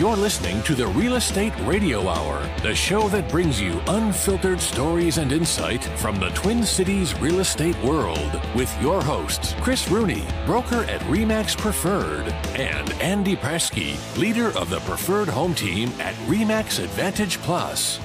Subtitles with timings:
[0.00, 5.18] You're listening to the Real Estate Radio Hour, the show that brings you unfiltered stories
[5.18, 10.84] and insight from the Twin Cities real estate world with your hosts, Chris Rooney, broker
[10.84, 17.36] at REMAX Preferred, and Andy Presky, leader of the Preferred Home Team at REMAX Advantage
[17.40, 18.00] Plus.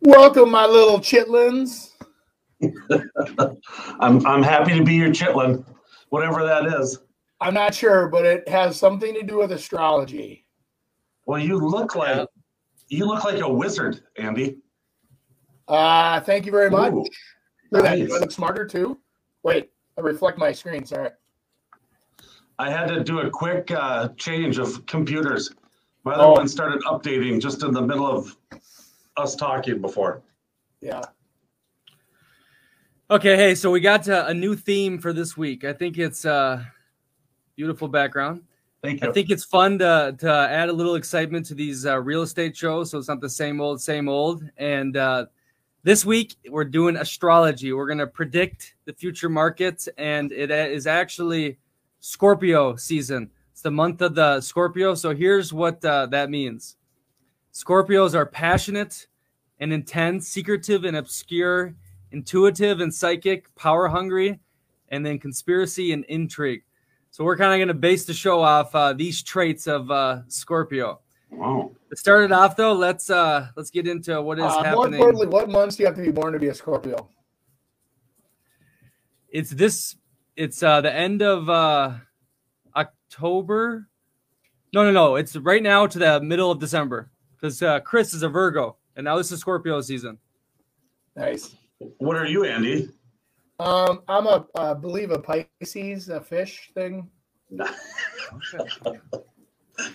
[0.00, 1.90] Welcome, my little chitlins.
[3.98, 5.64] I'm I'm happy to be your chitlin,
[6.10, 6.98] whatever that is.
[7.40, 10.46] I'm not sure, but it has something to do with astrology.
[11.26, 12.28] Well, you look like
[12.88, 14.58] you look like a wizard, Andy.
[15.66, 16.92] Uh, thank you very much.
[16.92, 17.06] Ooh,
[17.70, 17.98] Look that.
[17.98, 18.08] nice.
[18.08, 18.98] Do I look smarter too?
[19.42, 20.84] Wait, I reflect my screen.
[20.84, 21.10] Sorry.
[22.58, 25.50] I had to do a quick uh, change of computers.
[26.04, 26.32] My other Oh.
[26.32, 28.36] one started updating just in the middle of
[29.16, 30.22] us talking before.
[30.80, 31.00] Yeah.
[33.14, 35.62] Okay, hey, so we got a new theme for this week.
[35.62, 36.64] I think it's uh
[37.54, 38.42] beautiful background.
[38.82, 39.08] Thank you.
[39.08, 42.56] I think it's fun to to add a little excitement to these uh, real estate
[42.56, 44.42] shows, so it's not the same old, same old.
[44.56, 45.26] And uh,
[45.84, 47.72] this week we're doing astrology.
[47.72, 51.58] We're gonna predict the future market, and it is actually
[52.00, 53.30] Scorpio season.
[53.52, 54.96] It's the month of the Scorpio.
[54.96, 56.78] So here's what uh, that means:
[57.52, 59.06] Scorpios are passionate
[59.60, 61.76] and intense, secretive and obscure,
[62.14, 64.40] intuitive and psychic, power hungry,
[64.88, 66.62] and then conspiracy and intrigue.
[67.10, 70.22] So we're kind of going to base the show off uh, these traits of uh,
[70.28, 71.00] Scorpio.
[71.30, 71.70] wow.
[71.90, 74.94] To start it off, though, let's uh, let's get into what is Uh, more happening.
[74.94, 77.08] importantly, what months do you have to be born to be a Scorpio?
[79.28, 79.96] It's this.
[80.36, 81.92] It's uh, the end of uh,
[82.74, 83.88] October.
[84.72, 85.14] No, no, no.
[85.16, 89.04] It's right now to the middle of December because uh, Chris is a Virgo, and
[89.04, 90.18] now this is Scorpio season.
[91.14, 91.54] Nice.
[91.98, 92.88] What are you, Andy?
[93.60, 97.08] Um, I'm a uh, believe a Pisces, a fish thing.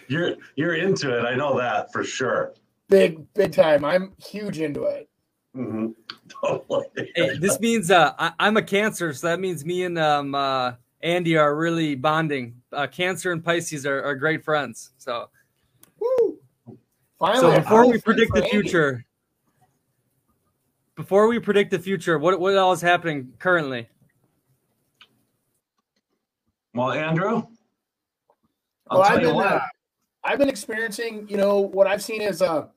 [0.08, 1.22] You're you're into it.
[1.24, 2.54] I know that for sure.
[2.90, 3.86] Big, big time.
[3.86, 5.10] I'm huge into it.
[5.54, 5.88] hmm
[6.28, 6.86] Totally.
[7.16, 10.74] Hey, this means uh, I, I'm a Cancer, so that means me and um, uh,
[11.02, 12.56] Andy are really bonding.
[12.74, 14.92] Uh, cancer and Pisces are, are great friends.
[14.98, 15.30] So,
[16.00, 16.38] Woo!
[17.20, 18.50] Finally, so a before cool we predict the Andy.
[18.50, 19.06] future,
[21.00, 23.88] before we predict the future, what what all is happening currently?
[26.74, 27.44] Well, Andrew,
[28.90, 29.48] I'll Well, tell I've you been, what.
[29.48, 29.62] uh,
[30.26, 32.68] I've been experiencing, you know, what I've seen is uh,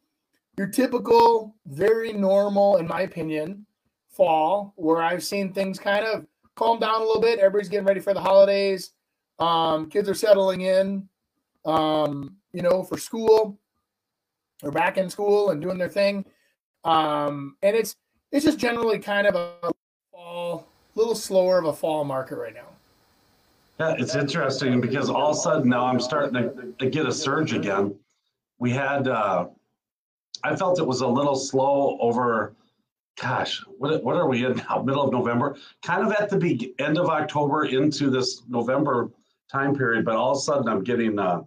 [0.57, 3.67] your typical, very normal, in my opinion,
[4.09, 6.25] fall where I've seen things kind of
[6.55, 7.41] calm down a little bit.
[7.41, 8.93] Everybody's getting ready for the holidays.
[9.41, 11.09] Um, kids are settling in,
[11.65, 13.59] um, you know, for school
[14.63, 16.25] or back in school and doing their thing.
[16.85, 17.97] Um, and it's
[18.33, 19.73] it's just generally kind of a
[20.11, 22.69] fall, little slower of a fall market right now.
[23.79, 27.13] Yeah, it's interesting because all of a sudden now I'm starting to, to get a
[27.13, 27.95] surge again.
[28.59, 29.49] We had, uh,
[30.45, 32.55] I felt it was a little slow over,
[33.21, 34.83] gosh, what, what are we in now?
[34.87, 39.11] Middle of November, kind of at the be- end of October into this November
[39.51, 40.05] time period.
[40.05, 41.45] But all of a sudden I'm getting uh, a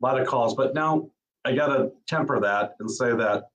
[0.00, 0.54] lot of calls.
[0.54, 1.08] But now
[1.44, 3.48] I got to temper that and say that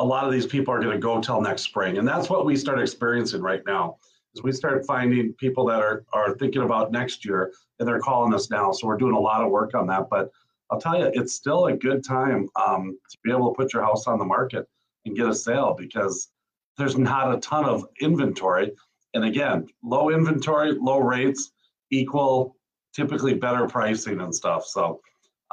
[0.00, 1.98] a lot of these people are going to go till next spring.
[1.98, 3.98] And that's what we start experiencing right now
[4.34, 8.32] is we start finding people that are, are thinking about next year and they're calling
[8.32, 8.72] us now.
[8.72, 10.08] So we're doing a lot of work on that.
[10.08, 10.30] But
[10.70, 13.82] I'll tell you, it's still a good time um, to be able to put your
[13.82, 14.66] house on the market
[15.04, 16.28] and get a sale because
[16.78, 18.72] there's not a ton of inventory.
[19.12, 21.52] And again, low inventory, low rates
[21.90, 22.56] equal
[22.94, 24.64] typically better pricing and stuff.
[24.64, 25.00] So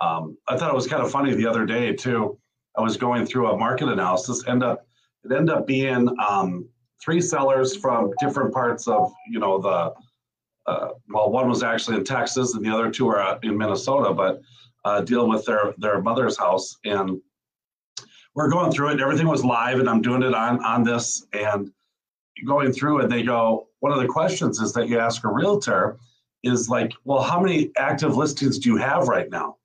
[0.01, 2.37] um, I thought it was kind of funny the other day too.
[2.77, 4.47] I was going through a market analysis.
[4.47, 4.87] End up
[5.23, 6.67] it ended up being um,
[7.03, 9.93] three sellers from different parts of you know the
[10.71, 14.41] uh, well one was actually in texas and the other two are in minnesota but
[14.85, 17.19] uh, dealing with their their mother's house and
[18.35, 21.25] we're going through it and everything was live and i'm doing it on on this
[21.33, 21.71] and
[22.45, 25.97] going through it they go one of the questions is that you ask a realtor
[26.43, 29.55] is like well how many active listings do you have right now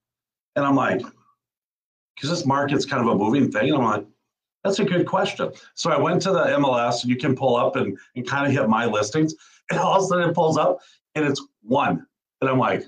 [0.57, 1.03] and i'm like
[2.23, 4.07] because this market's kind of a moving thing i'm like
[4.65, 5.51] that's a good question.
[5.75, 8.53] So I went to the MLS and you can pull up and, and kind of
[8.53, 9.35] hit my listings.
[9.71, 10.81] And all of a sudden it pulls up
[11.15, 12.05] and it's one.
[12.41, 12.85] And I'm like,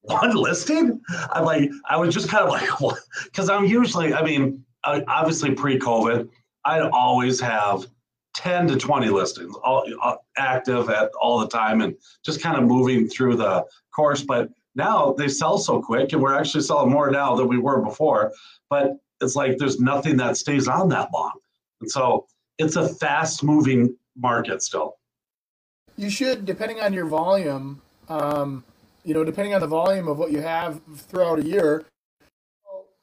[0.00, 1.00] one listing?
[1.30, 2.96] I'm like, I was just kind of like?
[3.24, 6.28] Because I'm usually, I mean, obviously pre COVID,
[6.64, 7.86] I'd always have
[8.34, 11.94] 10 to 20 listings all uh, active at all the time and
[12.24, 13.64] just kind of moving through the
[13.94, 14.22] course.
[14.22, 17.80] But now they sell so quick and we're actually selling more now than we were
[17.80, 18.32] before.
[18.70, 21.32] But it's like there's nothing that stays on that long.
[21.80, 22.26] And so
[22.58, 24.96] it's a fast moving market still.
[25.96, 28.64] You should, depending on your volume, um,
[29.04, 31.84] you know, depending on the volume of what you have throughout a year,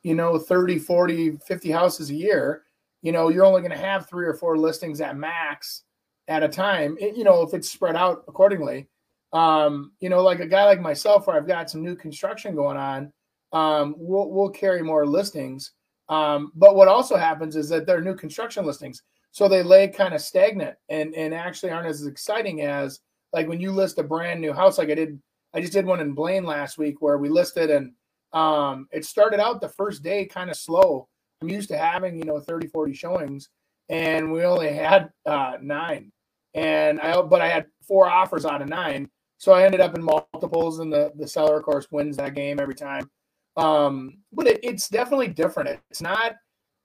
[0.03, 2.63] you know, 30, 40, 50 houses a year,
[3.01, 5.83] you know, you're only going to have three or four listings at max
[6.27, 8.88] at a time, it, you know, if it's spread out accordingly.
[9.33, 12.77] Um, you know, like a guy like myself, where I've got some new construction going
[12.77, 13.11] on,
[13.53, 15.71] um, we'll, we'll carry more listings.
[16.09, 19.01] Um, but what also happens is that they're new construction listings.
[19.31, 22.99] So they lay kind of stagnant and, and actually aren't as exciting as
[23.31, 25.21] like when you list a brand new house, like I did,
[25.53, 27.93] I just did one in Blaine last week where we listed and
[28.33, 31.07] um, it started out the first day kind of slow.
[31.41, 33.49] I'm used to having, you know, 30, 40 showings
[33.87, 36.11] and we only had uh, nine.
[36.53, 39.09] And I, but I had four offers out of nine.
[39.41, 42.59] So I ended up in multiples and the, the seller, of course, wins that game
[42.59, 43.09] every time.
[43.57, 45.79] Um, but it, it's definitely different.
[45.89, 46.35] It's not,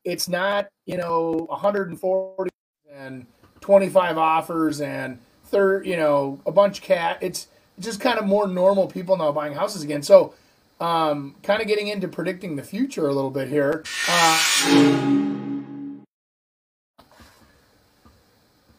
[0.04, 2.50] it's not, you know, 140
[2.90, 3.26] and
[3.60, 7.18] 25 offers and third, you know, a bunch of cat.
[7.20, 7.48] It's
[7.78, 10.02] just kind of more normal people now buying houses again.
[10.02, 10.32] So,
[10.80, 13.84] um, kind of getting into predicting the future a little bit here.
[14.08, 14.40] Uh,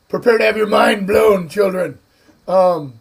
[0.09, 1.99] prepare to have your mind blown, children.
[2.47, 2.99] Um,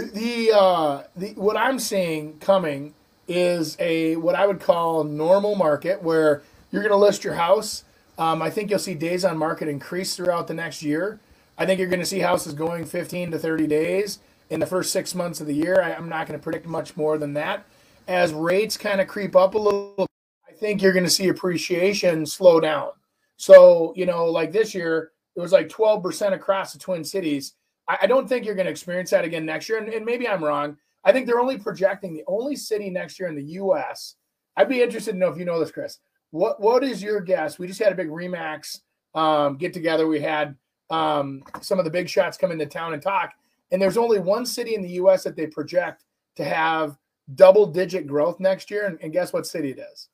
[0.00, 2.94] the uh, the what I'm seeing coming
[3.28, 7.84] is a what I would call normal market where you're going to list your house.
[8.18, 11.20] Um, I think you'll see days on market increase throughout the next year.
[11.56, 14.18] I think you're going to see houses going 15 to 30 days
[14.50, 15.80] in the first six months of the year.
[15.80, 17.64] I, am not going to predict much more than that.
[18.06, 20.06] As rates kind of creep up a little,
[20.48, 22.90] I think you're going to see appreciation slow down.
[23.36, 27.54] So, you know, like this year, it was like 12% across the Twin Cities.
[27.88, 29.78] I, I don't think you're going to experience that again next year.
[29.78, 30.76] And, and maybe I'm wrong.
[31.04, 34.16] I think they're only projecting the only city next year in the U.S.
[34.56, 35.98] I'd be interested to know if you know this, Chris.
[36.30, 37.58] What What is your guess?
[37.58, 38.80] We just had a big Remax
[39.14, 40.06] um, get together.
[40.06, 40.56] We had
[40.90, 43.32] um, some of the big shots come into town and talk.
[43.70, 45.24] And there's only one city in the U.S.
[45.24, 46.04] that they project
[46.36, 46.96] to have
[47.34, 48.86] double digit growth next year.
[48.86, 50.08] And, and guess what city it is?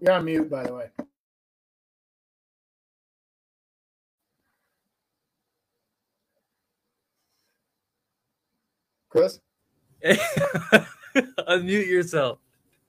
[0.00, 0.90] You're on mute, by the way.
[9.10, 9.40] Chris?
[10.04, 12.38] Unmute yourself.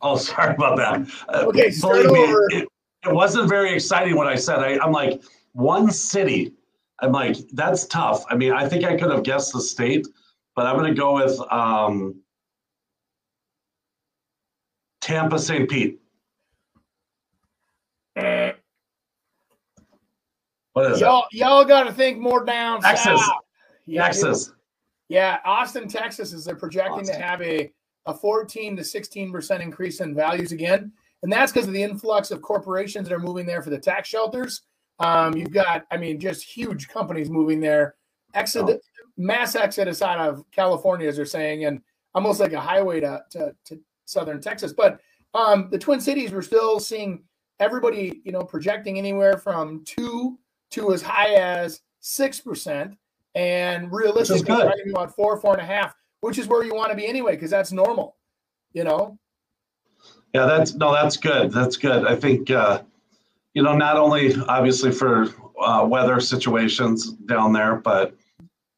[0.01, 1.07] Oh, sorry about that.
[1.29, 2.47] Uh, okay, start over.
[2.51, 2.67] It,
[3.05, 4.59] it, wasn't very exciting what I said.
[4.59, 5.21] I, I'm like,
[5.53, 6.53] one city.
[6.99, 8.23] I'm like, that's tough.
[8.29, 10.07] I mean, I think I could have guessed the state,
[10.55, 12.21] but I'm going to go with um,
[15.01, 15.69] Tampa, St.
[15.69, 15.99] Pete.
[18.15, 18.51] Eh.
[20.73, 21.37] What is y'all, it?
[21.37, 23.19] Y'all got to think more down Texas.
[23.19, 23.43] south.
[23.85, 24.53] Yeah, Texas.
[25.11, 27.19] Yeah, Austin, Texas is they're projecting Austin.
[27.19, 27.69] to have a,
[28.05, 30.93] a 14 to 16% increase in values again.
[31.21, 34.07] And that's because of the influx of corporations that are moving there for the tax
[34.07, 34.61] shelters.
[34.99, 37.95] Um, you've got, I mean, just huge companies moving there.
[38.35, 38.79] Exit, oh.
[39.17, 41.81] mass exodus out of California, as they're saying, and
[42.15, 44.71] almost like a highway to, to, to southern Texas.
[44.71, 45.01] But
[45.33, 47.23] um, the Twin Cities, we're still seeing
[47.59, 52.95] everybody, you know, projecting anywhere from two to as high as six percent
[53.35, 56.97] and realistically, probably about four, four and a half, which is where you want to
[56.97, 58.15] be anyway, because that's normal,
[58.73, 59.17] you know.
[60.33, 61.51] Yeah, that's no, that's good.
[61.51, 62.07] That's good.
[62.07, 62.81] I think uh,
[63.53, 65.27] you know not only obviously for
[65.59, 68.15] uh, weather situations down there, but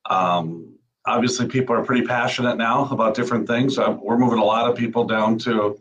[0.09, 0.73] um,
[1.05, 3.77] obviously people are pretty passionate now about different things.
[3.77, 5.77] Uh, we're moving a lot of people down to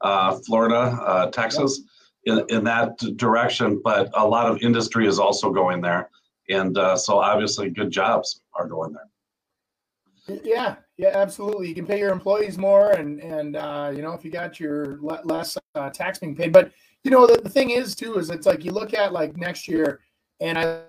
[0.00, 1.80] uh, Florida, uh, Texas,
[2.24, 6.10] in, in that direction, but a lot of industry is also going there.
[6.50, 10.40] And uh, so obviously good jobs are going there.
[10.42, 11.68] Yeah, yeah, absolutely.
[11.68, 14.98] You can pay your employees more, and and uh, you know if you got your
[15.00, 16.52] less uh, tax being paid.
[16.52, 16.72] But
[17.02, 19.68] you know the, the thing is too is it's like you look at like next
[19.68, 20.00] year,
[20.40, 20.80] and I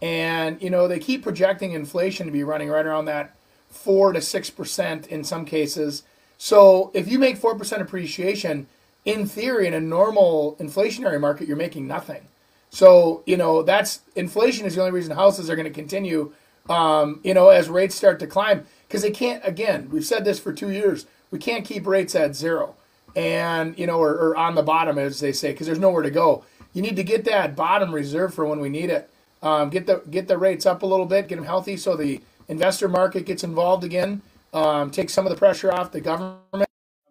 [0.00, 3.34] and you know they keep projecting inflation to be running right around that
[3.68, 6.04] four to six percent in some cases.
[6.36, 8.68] So if you make four percent appreciation,
[9.04, 12.28] in theory, in a normal inflationary market, you're making nothing.
[12.70, 16.32] So, you know, that's inflation is the only reason houses are going to continue,
[16.68, 18.66] um, you know, as rates start to climb.
[18.86, 22.34] Because they can't, again, we've said this for two years, we can't keep rates at
[22.34, 22.74] zero
[23.16, 26.10] and, you know, or, or on the bottom, as they say, because there's nowhere to
[26.10, 26.44] go.
[26.72, 29.10] You need to get that bottom reserve for when we need it.
[29.42, 32.20] Um, get the get the rates up a little bit, get them healthy, so the
[32.48, 34.20] investor market gets involved again.
[34.52, 36.68] Um, take some of the pressure off the government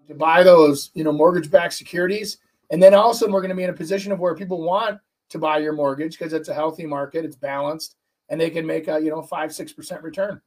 [0.07, 2.37] to buy those, you know, mortgage-backed securities,
[2.69, 4.35] and then all of a sudden we're going to be in a position of where
[4.35, 4.99] people want
[5.29, 7.95] to buy your mortgage because it's a healthy market, it's balanced,
[8.29, 10.41] and they can make a you know five six percent return.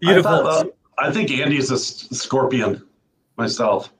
[0.00, 0.30] Beautiful.
[0.30, 2.82] I, thought, uh, I think Andy's a scorpion
[3.36, 3.92] myself.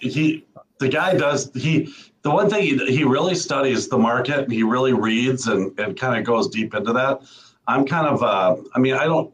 [0.00, 0.46] He
[0.78, 4.62] the guy does he the one thing he, he really studies the market and he
[4.62, 7.20] really reads and, and kind of goes deep into that
[7.66, 9.32] i'm kind of uh, i mean i don't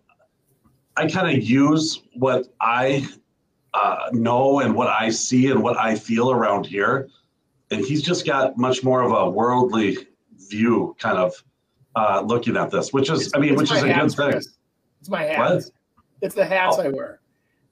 [0.97, 3.06] i kind of use what i
[3.74, 7.08] uh, know and what i see and what i feel around here
[7.70, 9.96] and he's just got much more of a worldly
[10.48, 11.32] view kind of
[11.96, 14.42] uh, looking at this which is It's- i mean which is a good thing
[15.00, 15.38] It's my hats.
[15.66, 16.04] What?
[16.22, 16.82] It's the hats Oh.
[16.82, 17.20] I wear.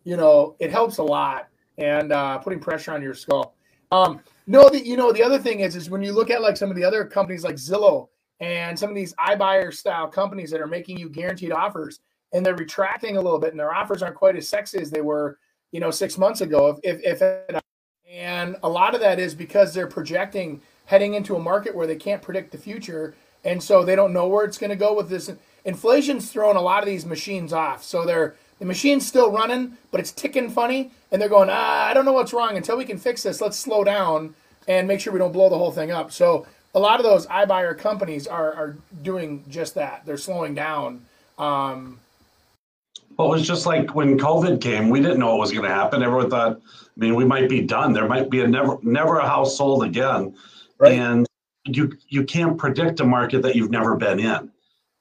[0.05, 3.55] You know, it helps a lot and uh, putting pressure on your skull.
[3.93, 6.57] Um, no, the, you know, the other thing is, is when you look at like
[6.57, 8.09] some of the other companies like Zillow
[8.41, 12.01] and some of these iBuyer style companies that are making you guaranteed offers
[12.35, 15.01] and they're retracting a little bit and their offers aren't quite as sexy as they
[15.03, 15.39] were,
[15.73, 16.79] you know, six months ago.
[16.85, 17.61] If, if, if
[18.09, 21.97] and a lot of that is because they're projecting heading into a market where they
[21.97, 23.15] can't predict the future.
[23.45, 25.31] And so they don't know where it's going to go with this.
[25.65, 27.83] Inflation's throwing a lot of these machines off.
[27.83, 30.91] So they're, the machine's still running, but it's ticking funny.
[31.11, 32.57] And they're going, ah, I don't know what's wrong.
[32.57, 34.35] Until we can fix this, let's slow down
[34.69, 36.13] and make sure we don't blow the whole thing up.
[36.13, 40.05] So a lot of those iBuyer companies are, are doing just that.
[40.05, 41.07] They're slowing down.
[41.39, 41.99] Um,
[43.17, 45.75] Well, it was just like when COVID came, we didn't know what was going to
[45.75, 46.03] happen.
[46.03, 47.93] Everyone thought, I mean, we might be done.
[47.93, 50.35] There might be a never, never a house sold again,
[50.79, 50.93] Right.
[50.93, 51.27] and
[51.65, 54.51] you you can't predict a market that you've never been in.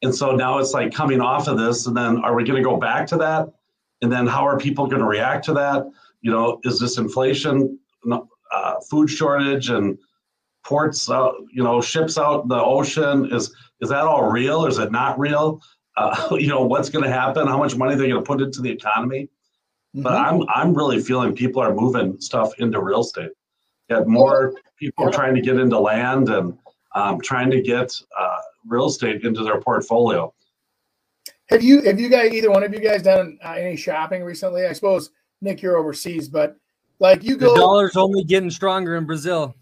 [0.04, 2.68] And so now it's like coming off of this, and then are we going to
[2.68, 3.48] go back to that?
[4.02, 5.88] And then how are people going to react to that?
[6.22, 7.80] You know, is this inflation,
[8.12, 9.98] uh, food shortage, and
[10.64, 13.32] ports, uh, you know, ships out in the ocean?
[13.32, 14.66] Is is that all real?
[14.66, 15.62] Or is it not real?
[15.98, 17.48] Uh, you know, what's going to happen?
[17.48, 19.30] How much money they're going to put into the economy?
[19.94, 23.32] But I'm I'm really feeling people are moving stuff into real estate.
[23.90, 25.12] Got more people Yeah.
[25.12, 26.58] trying to get into land and
[26.96, 30.34] um, trying to get uh, real estate into their portfolio.
[31.50, 34.66] Have you have you guys either one of you guys done uh, any shopping recently?
[34.66, 36.56] I suppose Nick, you're overseas, but
[37.00, 39.56] like you The go, dollar's only getting stronger in Brazil.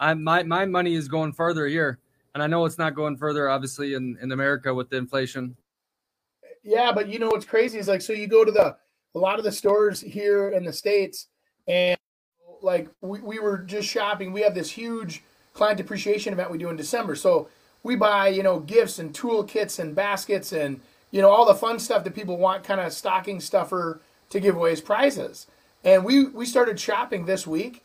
[0.00, 2.00] I my my money is going further here,
[2.34, 5.56] and I know it's not going further, obviously, in in America with the inflation.
[6.66, 6.92] Yeah.
[6.92, 8.76] But you know what's crazy is like so you go to the
[9.14, 11.28] a lot of the stores here in the states,
[11.66, 11.96] and
[12.62, 14.32] like we, we were just shopping.
[14.32, 15.22] We have this huge
[15.54, 17.48] client appreciation event we do in December, so
[17.82, 20.80] we buy you know gifts and tool kits and baskets and
[21.10, 24.56] you know all the fun stuff that people want, kind of stocking stuffer to give
[24.56, 25.46] away as prizes.
[25.84, 27.84] And we we started shopping this week.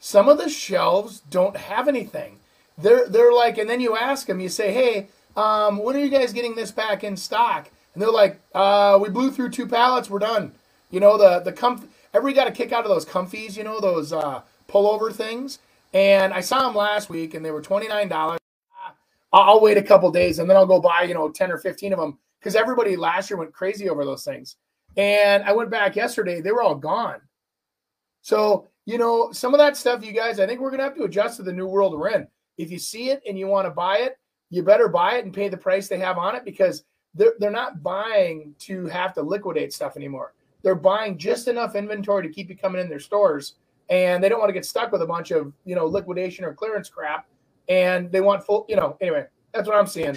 [0.00, 2.40] Some of the shelves don't have anything.
[2.76, 6.10] They're they're like, and then you ask them, you say, hey, um, when are you
[6.10, 7.70] guys getting this back in stock?
[7.96, 10.52] And they're like, uh, we blew through two pallets, we're done.
[10.90, 11.82] You know the the comf.
[12.12, 15.60] Everybody got a kick out of those comfies, you know those uh, pullover things.
[15.94, 18.38] And I saw them last week, and they were twenty nine dollars.
[19.32, 21.94] I'll wait a couple days, and then I'll go buy you know ten or fifteen
[21.94, 24.56] of them because everybody last year went crazy over those things.
[24.98, 27.22] And I went back yesterday; they were all gone.
[28.20, 31.04] So, you know, some of that stuff, you guys, I think we're to have to
[31.04, 32.28] adjust to the new world we're in.
[32.58, 34.18] If you see it and you want to buy it,
[34.50, 36.84] you better buy it and pay the price they have on it because
[37.16, 40.34] they're, they're not buying to have to liquidate stuff anymore.
[40.62, 43.54] They're buying just enough inventory to keep you coming in their stores.
[43.88, 46.52] And they don't want to get stuck with a bunch of, you know, liquidation or
[46.52, 47.26] clearance crap.
[47.68, 50.16] And they want full, you know, anyway, that's what I'm seeing.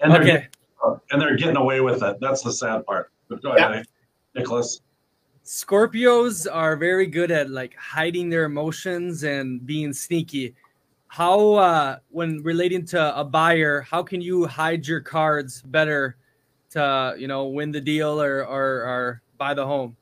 [0.00, 0.46] And they're, Okay,
[0.84, 2.18] uh, and they're getting away with it.
[2.20, 3.10] That's the sad part.
[3.28, 3.70] But go Yeah.
[3.70, 3.86] ahead,
[4.34, 4.80] Nicholas.
[5.44, 10.54] Scorpios are very good at like hiding their emotions and being sneaky.
[11.08, 16.16] How, uh, when relating to a buyer, how can you hide your cards better
[16.70, 19.96] to you know win the deal or or, or buy the home?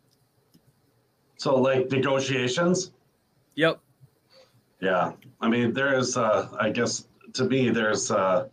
[1.37, 2.92] So, like negotiations.
[3.56, 3.80] Yep.
[4.80, 8.49] Yeah, I mean, there is, uh, I guess, to me, there's uh,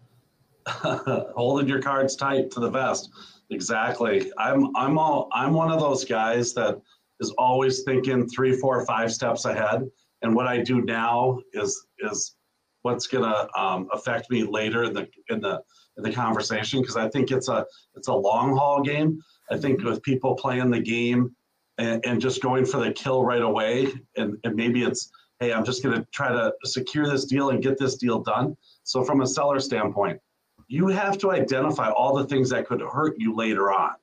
[0.65, 3.09] holding your cards tight to the vest.
[3.49, 4.31] Exactly.
[4.37, 6.79] I'm, I'm all, I'm one of those guys that
[7.19, 9.89] is always thinking three, four, five steps ahead.
[10.21, 12.35] And what I do now is, is
[12.83, 15.61] what's gonna um, affect me later in the, in the,
[15.97, 16.81] in the conversation.
[16.81, 19.21] Because I think it's a, it's a long haul game.
[19.49, 21.35] I think with people playing the game
[21.77, 25.11] and, and just going for the kill right away, and, and maybe it's
[25.41, 28.55] hey, I'm just going to try to secure this deal and get this deal done.
[28.83, 30.19] So, from a seller standpoint,
[30.67, 33.95] you have to identify all the things that could hurt you later on.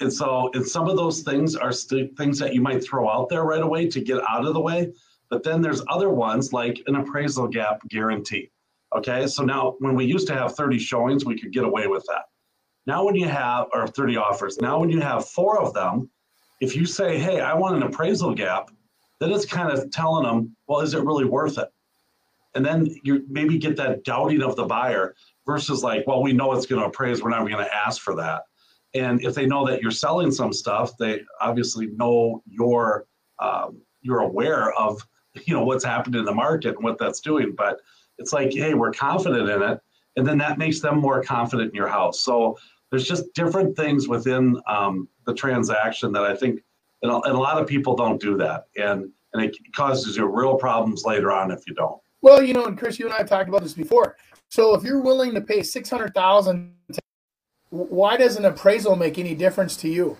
[0.00, 3.28] And so, and some of those things are st- things that you might throw out
[3.28, 4.92] there right away to get out of the way.
[5.30, 8.50] But then there's other ones like an appraisal gap guarantee.
[8.94, 9.26] Okay.
[9.28, 12.24] So now, when we used to have 30 showings, we could get away with that.
[12.86, 16.10] Now, when you have, or 30 offers, now when you have four of them,
[16.60, 18.70] if you say, hey, I want an appraisal gap,
[19.20, 21.68] then it's kind of telling them, well, is it really worth it?
[22.54, 25.14] And then you maybe get that doubting of the buyer
[25.46, 27.22] versus like, well, we know it's going to appraise.
[27.22, 28.42] We're not going to ask for that.
[28.94, 33.06] And if they know that you're selling some stuff, they obviously know you're
[33.38, 35.00] um, you're aware of
[35.46, 37.54] you know what's happened in the market and what that's doing.
[37.56, 37.80] But
[38.18, 39.80] it's like, hey, we're confident in it,
[40.16, 42.20] and then that makes them more confident in your house.
[42.20, 42.58] So
[42.90, 46.60] there's just different things within um, the transaction that I think,
[47.02, 51.04] and a, lot of people don't do that, and and it causes you real problems
[51.04, 52.00] later on if you don't.
[52.20, 54.16] Well, you know, and Chris, you and I have talked about this before.
[54.48, 56.74] So if you're willing to pay six hundred thousand,
[57.70, 60.18] why does an appraisal make any difference to you?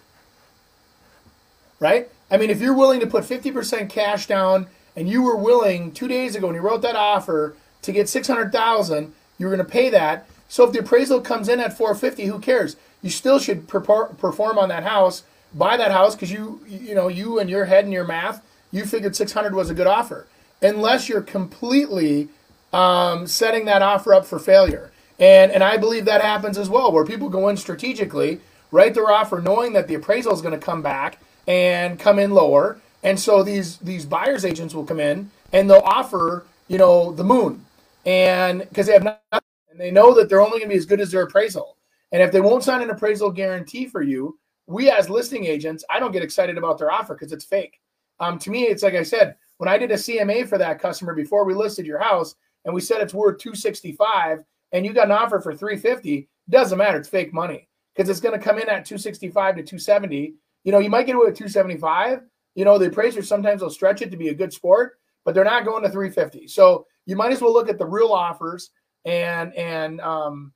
[1.80, 2.08] Right?
[2.30, 5.92] I mean, if you're willing to put fifty percent cash down, and you were willing
[5.92, 9.54] two days ago, when you wrote that offer to get six hundred thousand, you were
[9.54, 10.28] going to pay that.
[10.48, 12.76] So if the appraisal comes in at four fifty, who cares?
[13.02, 15.22] You still should perform on that house,
[15.54, 18.84] buy that house because you, you know, you and your head and your math, you
[18.84, 20.26] figured six hundred was a good offer
[20.60, 22.28] unless you're completely
[22.72, 24.92] um, setting that offer up for failure.
[25.18, 29.10] And, and I believe that happens as well, where people go in strategically, write their
[29.10, 32.78] offer knowing that the appraisal is going to come back and come in lower.
[33.02, 37.24] And so these, these buyer's agents will come in and they'll offer, you know, the
[37.24, 37.64] moon.
[38.06, 40.86] And because they have nothing, and they know that they're only going to be as
[40.86, 41.76] good as their appraisal.
[42.12, 45.98] And if they won't sign an appraisal guarantee for you, we as listing agents, I
[46.00, 47.80] don't get excited about their offer because it's fake.
[48.20, 51.14] Um, to me, it's like I said, when I did a CMA for that customer
[51.14, 55.12] before we listed your house and we said it's worth 265 and you got an
[55.12, 56.98] offer for 350, doesn't matter.
[56.98, 60.34] It's fake money because it's going to come in at 265 to 270.
[60.64, 62.22] You know, you might get away with 275.
[62.60, 65.44] You know, the appraisers sometimes will stretch it to be a good sport, but they're
[65.44, 66.46] not going to 350.
[66.46, 68.68] So you might as well look at the real offers
[69.06, 70.52] and and um,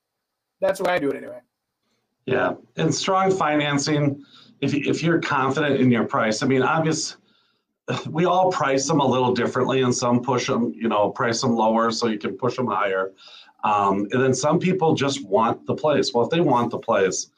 [0.60, 1.40] that's the way I do it anyway.
[2.26, 4.22] Yeah, and strong financing.
[4.60, 7.16] If if you're confident in your price, I mean, obvious
[8.10, 11.54] we all price them a little differently, and some push them, you know, price them
[11.54, 13.14] lower so you can push them higher.
[13.62, 16.12] Um, and then some people just want the place.
[16.12, 17.30] Well, if they want the place,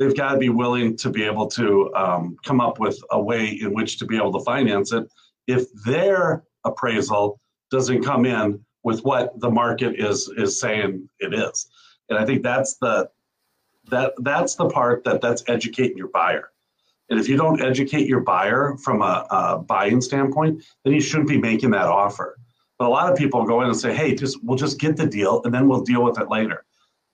[0.00, 3.46] they've got to be willing to be able to um, come up with a way
[3.60, 5.06] in which to be able to finance it.
[5.46, 7.38] If their appraisal
[7.70, 11.68] doesn't come in with what the market is is saying it is,
[12.08, 13.10] and I think that's the
[13.90, 16.50] that that's the part that that's educating your buyer.
[17.10, 21.28] And if you don't educate your buyer from a, a buying standpoint, then you shouldn't
[21.28, 22.38] be making that offer.
[22.78, 25.06] But a lot of people go in and say, "Hey, just we'll just get the
[25.06, 26.64] deal, and then we'll deal with it later."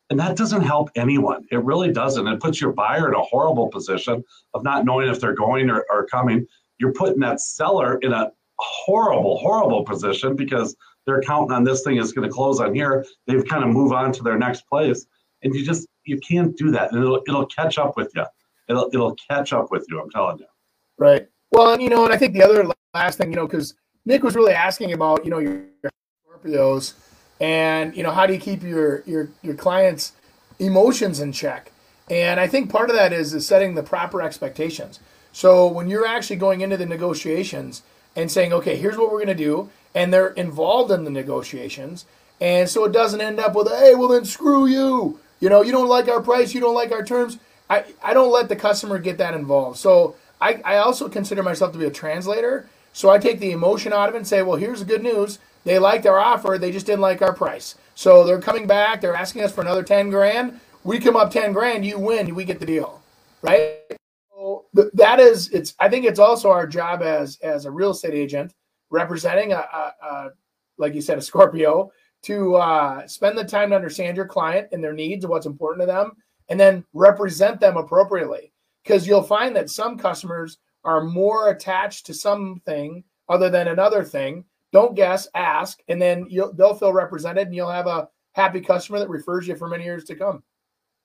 [0.08, 1.46] And that doesn't help anyone.
[1.50, 2.26] It really doesn't.
[2.26, 4.22] It puts your buyer in a horrible position
[4.54, 6.46] of not knowing if they're going or, or coming.
[6.78, 11.96] You're putting that seller in a horrible, horrible position because they're counting on this thing
[11.96, 13.04] is going to close on here.
[13.26, 15.06] They've kind of move on to their next place,
[15.42, 16.92] and you just you can't do that.
[16.92, 18.24] And it'll it'll catch up with you
[18.68, 20.00] it'll it'll catch up with you.
[20.00, 20.46] I'm telling you.
[20.98, 21.26] Right.
[21.50, 24.22] Well, and you know, and I think the other last thing, you know, because Nick
[24.22, 25.92] was really asking about, you know, your, your
[26.26, 26.94] Scorpios,
[27.40, 30.12] and you know, how do you keep your your your clients'
[30.58, 31.72] emotions in check?
[32.08, 35.00] And I think part of that is is setting the proper expectations.
[35.32, 37.82] So when you're actually going into the negotiations
[38.14, 42.06] and saying, okay, here's what we're going to do, and they're involved in the negotiations,
[42.40, 45.20] and so it doesn't end up with, hey, well then screw you.
[45.40, 47.38] You know, you don't like our price, you don't like our terms.
[47.68, 49.78] I, I don't let the customer get that involved.
[49.78, 52.68] So I, I also consider myself to be a translator.
[52.92, 55.38] So I take the emotion out of it and say, well, here's the good news.
[55.66, 57.74] They liked our offer, they just didn't like our price.
[57.96, 60.60] So they're coming back, they're asking us for another 10 grand.
[60.84, 63.02] We come up 10 grand, you win, we get the deal.
[63.42, 63.80] Right?
[64.30, 68.14] So that is it's I think it's also our job as as a real estate
[68.14, 68.54] agent
[68.90, 70.30] representing a, a, a
[70.78, 71.90] like you said, a Scorpio,
[72.22, 75.82] to uh, spend the time to understand your client and their needs and what's important
[75.82, 76.12] to them
[76.48, 78.52] and then represent them appropriately.
[78.84, 84.44] Because you'll find that some customers are more attached to something other than another thing.
[84.72, 89.08] Don't guess, ask, and then they'll feel represented, and you'll have a happy customer that
[89.08, 90.42] refers you for many years to come.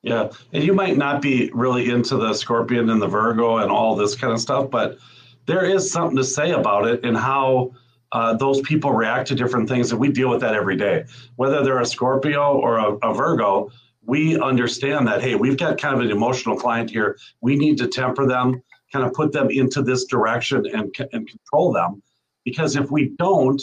[0.03, 3.95] Yeah, and you might not be really into the Scorpion and the Virgo and all
[3.95, 4.97] this kind of stuff, but
[5.45, 7.71] there is something to say about it and how
[8.11, 11.05] uh, those people react to different things, and we deal with that every day.
[11.35, 13.71] Whether they're a Scorpio or a, a Virgo,
[14.05, 17.87] we understand that hey we've got kind of an emotional client here we need to
[17.87, 22.01] temper them kind of put them into this direction and, and control them
[22.45, 23.61] because if we don't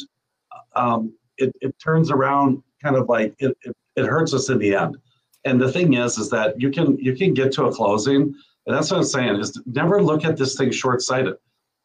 [0.75, 4.75] um, it, it turns around kind of like it, it, it hurts us in the
[4.75, 4.97] end
[5.45, 8.77] and the thing is is that you can you can get to a closing and
[8.77, 11.35] that's what i'm saying is never look at this thing short-sighted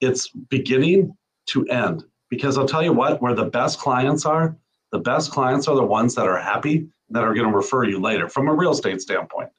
[0.02, 4.56] it's beginning to end because i'll tell you what where the best clients are
[4.94, 8.00] the best clients are the ones that are happy that are going to refer you
[8.00, 9.50] later from a real estate standpoint.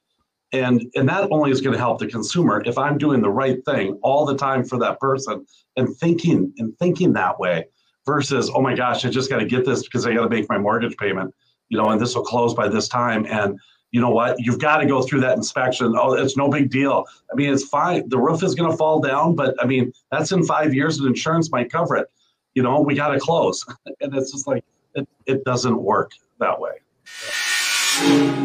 [0.55, 3.63] And, and that only is going to help the consumer if I'm doing the right
[3.65, 5.45] thing all the time for that person
[5.77, 7.67] and thinking and thinking that way
[8.07, 10.49] versus, oh my gosh, I just got to get this because I got to make
[10.49, 11.35] my mortgage payment,
[11.71, 13.27] you know, and this will close by this time.
[13.27, 13.59] And,
[13.91, 14.37] you know what?
[14.39, 15.95] You've got to go through that inspection.
[15.97, 17.05] Oh, it's no big deal.
[17.33, 18.09] I mean, it's fine.
[18.09, 21.09] The roof is going to fall down, but I mean, that's in five years and
[21.09, 22.07] insurance might cover it.
[22.55, 23.65] You know, we got to close.
[24.01, 24.65] And it's just like,
[24.95, 28.44] it, it doesn't work that way.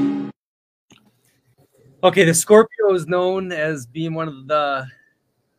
[2.01, 4.87] Okay, the Scorpio is known as being one of the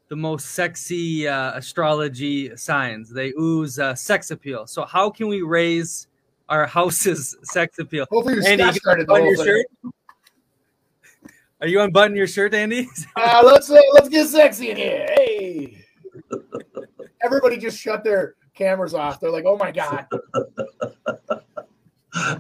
[0.09, 3.11] the most sexy uh, astrology signs.
[3.11, 4.67] They ooze uh, sex appeal.
[4.67, 6.09] So how can we raise
[6.49, 8.07] our house's sex appeal?
[8.11, 9.45] Hopefully, your Andy, Andy, you started the whole your thing.
[9.85, 9.93] shirt.
[11.61, 12.89] Are you unbuttoning your shirt, Andy?
[13.17, 15.07] Uh, let's uh, let's get sexy in here.
[15.15, 15.85] Hey,
[17.23, 19.21] everybody just shut their cameras off.
[19.21, 20.07] They're like, "Oh my god!"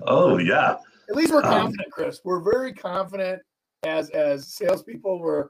[0.06, 0.78] Oh, yeah.
[1.10, 2.20] At least we're Um, confident, Chris.
[2.24, 3.42] We're very confident
[3.82, 5.18] as as salespeople.
[5.18, 5.48] We're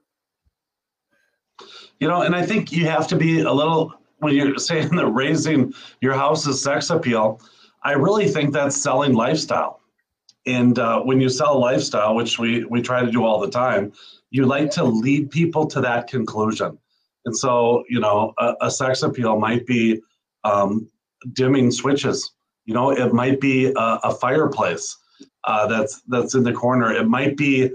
[1.98, 5.06] You know, and I think you have to be a little when you're saying that
[5.08, 7.40] raising your house's sex appeal.
[7.82, 9.80] I really think that's selling lifestyle.
[10.46, 13.92] And uh, when you sell lifestyle, which we we try to do all the time,
[14.30, 16.78] you like to lead people to that conclusion.
[17.26, 20.00] And so, you know, a, a sex appeal might be
[20.44, 20.88] um,
[21.34, 22.32] dimming switches.
[22.64, 24.96] You know, it might be a, a fireplace
[25.44, 26.92] uh, that's that's in the corner.
[26.92, 27.70] It might be,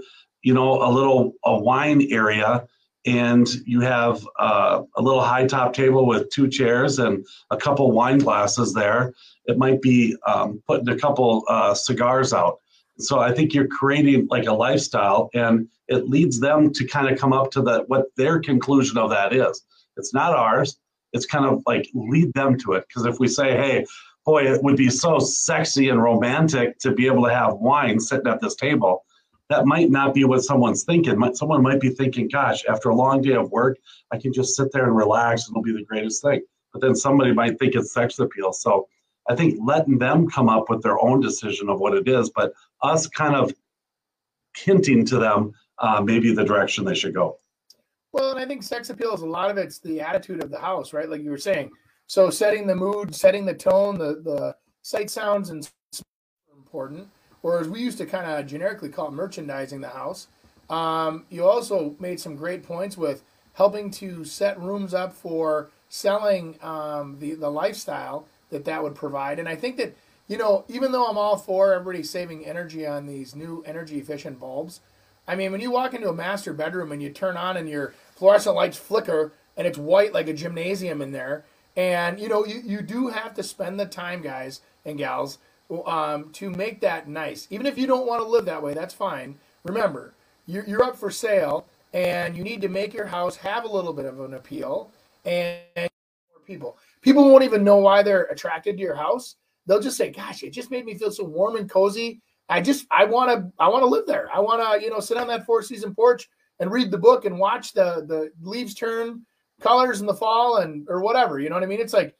[0.46, 2.64] you know, a little a wine area
[3.04, 7.90] and you have uh, a little high top table with two chairs and a couple
[7.90, 9.12] wine glasses there.
[9.46, 12.60] It might be um, putting a couple uh, cigars out.
[12.98, 17.18] So I think you're creating like a lifestyle, and it leads them to kind of
[17.18, 19.64] come up to the what their conclusion of that is.
[19.96, 20.78] It's not ours.
[21.12, 22.84] It's kind of like lead them to it.
[22.86, 23.84] Because if we say, "Hey,
[24.24, 28.28] boy, it would be so sexy and romantic to be able to have wine sitting
[28.28, 29.02] at this table,"
[29.48, 31.22] that might not be what someone's thinking.
[31.34, 33.78] Someone might be thinking, gosh, after a long day of work,
[34.10, 36.42] I can just sit there and relax and it'll be the greatest thing.
[36.72, 38.52] But then somebody might think it's sex appeal.
[38.52, 38.88] So
[39.28, 42.52] I think letting them come up with their own decision of what it is, but
[42.82, 43.52] us kind of
[44.56, 47.38] hinting to them uh, maybe the direction they should go.
[48.12, 50.58] well, and I think sex appeal is a lot of it's the attitude of the
[50.58, 51.08] house, right?
[51.08, 51.70] Like you were saying.
[52.06, 56.04] So setting the mood, setting the tone, the the sight sounds and smells
[57.48, 60.28] are as we used to kind of generically call it merchandising the house.
[60.68, 63.22] Um, you also made some great points with
[63.54, 69.38] helping to set rooms up for selling um, the the lifestyle that that would provide.
[69.38, 69.96] And I think that
[70.28, 74.40] you know, even though I'm all for everybody saving energy on these new energy efficient
[74.40, 74.80] bulbs,
[75.28, 77.94] I mean, when you walk into a master bedroom and you turn on and your
[78.14, 81.44] fluorescent lights flicker and it's white like a gymnasium in there,
[81.76, 85.38] and you know, you, you do have to spend the time, guys and gals,
[85.86, 87.46] um, to make that nice.
[87.50, 89.36] Even if you don't want to live that way, that's fine.
[89.64, 90.14] Remember,
[90.46, 93.92] you're, you're up for sale and you need to make your house have a little
[93.92, 94.90] bit of an appeal
[95.24, 95.90] and
[96.46, 96.78] people.
[97.02, 99.36] People won't even know why they're attracted to your house.
[99.66, 102.20] They'll just say, "Gosh, it just made me feel so warm and cozy.
[102.48, 104.28] I just I want to I want to live there.
[104.32, 106.28] I want to, you know, sit on that four season porch
[106.60, 109.22] and read the book and watch the the leaves turn
[109.60, 111.40] colors in the fall and or whatever.
[111.40, 111.80] You know what I mean?
[111.80, 112.14] It's like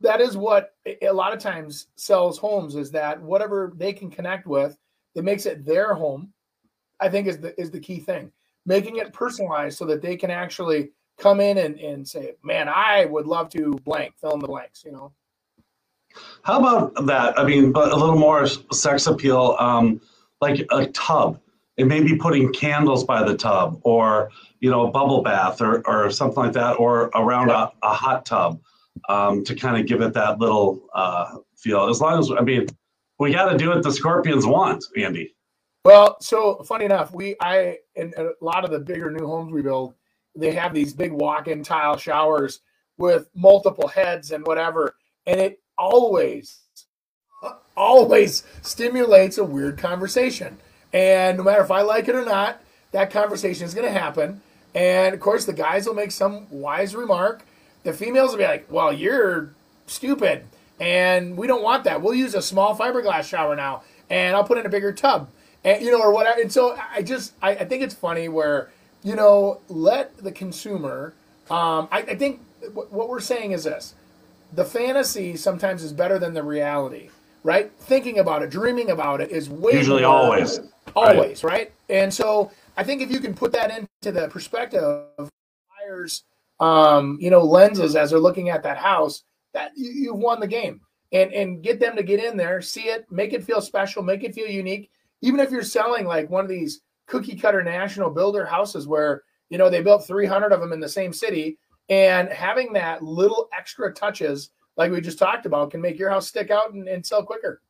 [0.00, 4.46] that is what a lot of times sells homes is that whatever they can connect
[4.46, 4.76] with
[5.14, 6.32] that makes it their home.
[7.00, 8.32] I think is the is the key thing.
[8.66, 13.04] Making it personalized so that they can actually come in and, and say, Man, I
[13.06, 15.12] would love to blank, fill in the blanks, you know.
[16.42, 17.38] How about that?
[17.38, 20.00] I mean, but a little more sex appeal, um,
[20.40, 21.40] like a tub,
[21.76, 24.30] and maybe putting candles by the tub, or
[24.60, 28.24] you know, a bubble bath, or or something like that, or around a, a hot
[28.24, 28.60] tub,
[29.08, 31.88] um, to kind of give it that little uh, feel.
[31.88, 32.66] As long as I mean,
[33.18, 35.34] we got to do what the Scorpions want, Andy.
[35.84, 39.62] Well, so funny enough, we I in a lot of the bigger new homes we
[39.62, 39.94] build,
[40.34, 42.60] they have these big walk-in tile showers
[42.96, 46.60] with multiple heads and whatever, and it always
[47.76, 50.56] always stimulates a weird conversation.
[50.92, 54.40] And no matter if I like it or not, that conversation is going to happen.
[54.74, 57.44] And of course, the guys will make some wise remark.
[57.84, 59.50] The females will be like, "Well, you're
[59.86, 60.44] stupid,
[60.80, 62.02] and we don't want that.
[62.02, 65.28] We'll use a small fiberglass shower now, and I'll put in a bigger tub,
[65.62, 68.70] and you know, or whatever." And so I just, I, I think it's funny where
[69.02, 71.14] you know, let the consumer.
[71.50, 72.40] Um, I, I think
[72.72, 73.94] what what we're saying is this:
[74.52, 77.10] the fantasy sometimes is better than the reality,
[77.42, 77.70] right?
[77.78, 80.60] Thinking about it, dreaming about it is way Usually, always.
[80.96, 84.82] always right and so i think if you can put that into the perspective
[85.18, 85.28] of
[85.80, 86.22] buyers
[86.60, 90.46] um you know lenses as they're looking at that house that you, you've won the
[90.46, 90.80] game
[91.12, 94.22] and and get them to get in there see it make it feel special make
[94.22, 94.90] it feel unique
[95.20, 99.58] even if you're selling like one of these cookie cutter national builder houses where you
[99.58, 103.92] know they built 300 of them in the same city and having that little extra
[103.92, 107.24] touches like we just talked about can make your house stick out and, and sell
[107.24, 107.60] quicker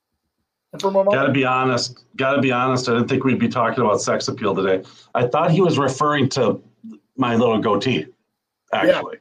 [0.73, 1.05] And for more.
[1.05, 2.05] Got to be honest.
[2.17, 2.89] Got to be honest.
[2.89, 4.87] I didn't think we'd be talking about sex appeal today.
[5.15, 6.63] I thought he was referring to
[7.17, 8.07] my little goatee.
[8.75, 9.19] Actually,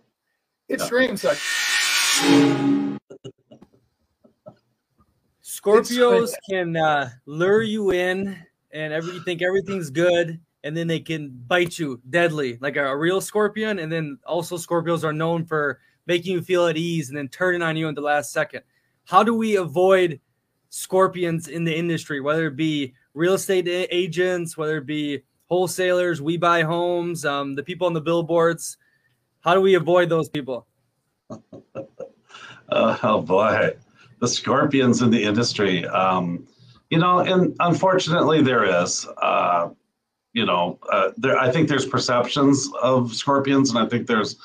[0.67, 1.39] It screams sex.
[5.43, 8.37] Scorpios can uh, lure you in,
[8.71, 12.85] and every, you think everything's good, and then they can bite you deadly, like a,
[12.85, 13.79] a real scorpion.
[13.79, 17.61] And then also, Scorpios are known for making you feel at ease and then turning
[17.61, 18.63] on you in the last second.
[19.05, 20.19] How do we avoid
[20.69, 26.35] scorpions in the industry, whether it be real estate agents, whether it be wholesalers, we
[26.35, 28.77] buy homes, um, the people on the billboards?
[29.43, 30.65] How do we avoid those people?
[31.29, 31.37] Uh,
[33.03, 33.75] oh boy,
[34.19, 35.85] the scorpions in the industry.
[35.85, 36.47] Um,
[36.89, 39.05] you know, and unfortunately, there is.
[39.21, 39.69] Uh,
[40.31, 41.37] you know, uh, there.
[41.37, 44.37] I think there's perceptions of scorpions, and I think there's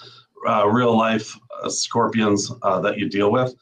[0.47, 3.55] uh, real life uh, scorpions uh, that you deal with.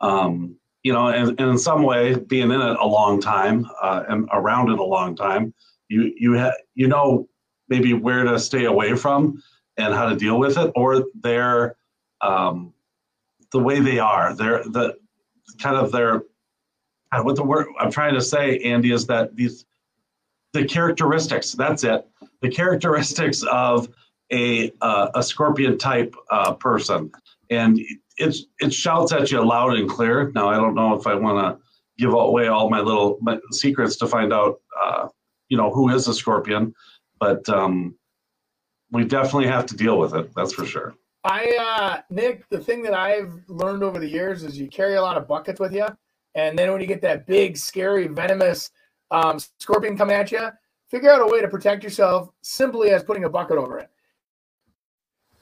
[0.00, 4.04] Um, you know, and, and in some way, being in it a long time uh,
[4.08, 5.54] and around it a long time,
[5.88, 7.26] you you ha- you know
[7.68, 9.42] maybe where to stay away from
[9.76, 11.76] and how to deal with it, or they're
[12.20, 12.72] um,
[13.52, 14.34] the way they are.
[14.34, 14.96] They're the
[15.58, 16.24] kind of their
[17.12, 19.64] uh, what the word I'm trying to say, Andy, is that these
[20.52, 21.52] the characteristics.
[21.52, 22.06] That's it.
[22.42, 23.88] The characteristics of
[24.32, 27.10] a uh, a scorpion type uh, person,
[27.50, 27.78] and
[28.16, 30.30] it's it shouts at you loud and clear.
[30.34, 31.64] Now I don't know if I want to
[31.98, 35.08] give away all my little my secrets to find out, uh,
[35.48, 36.74] you know, who is a scorpion,
[37.20, 37.94] but um,
[38.94, 40.32] we definitely have to deal with it.
[40.34, 40.94] That's for sure.
[41.24, 45.02] I uh Nick, the thing that I've learned over the years is you carry a
[45.02, 45.86] lot of buckets with you,
[46.34, 48.70] and then when you get that big, scary, venomous
[49.10, 50.48] um, scorpion coming at you,
[50.88, 53.90] figure out a way to protect yourself simply as putting a bucket over it.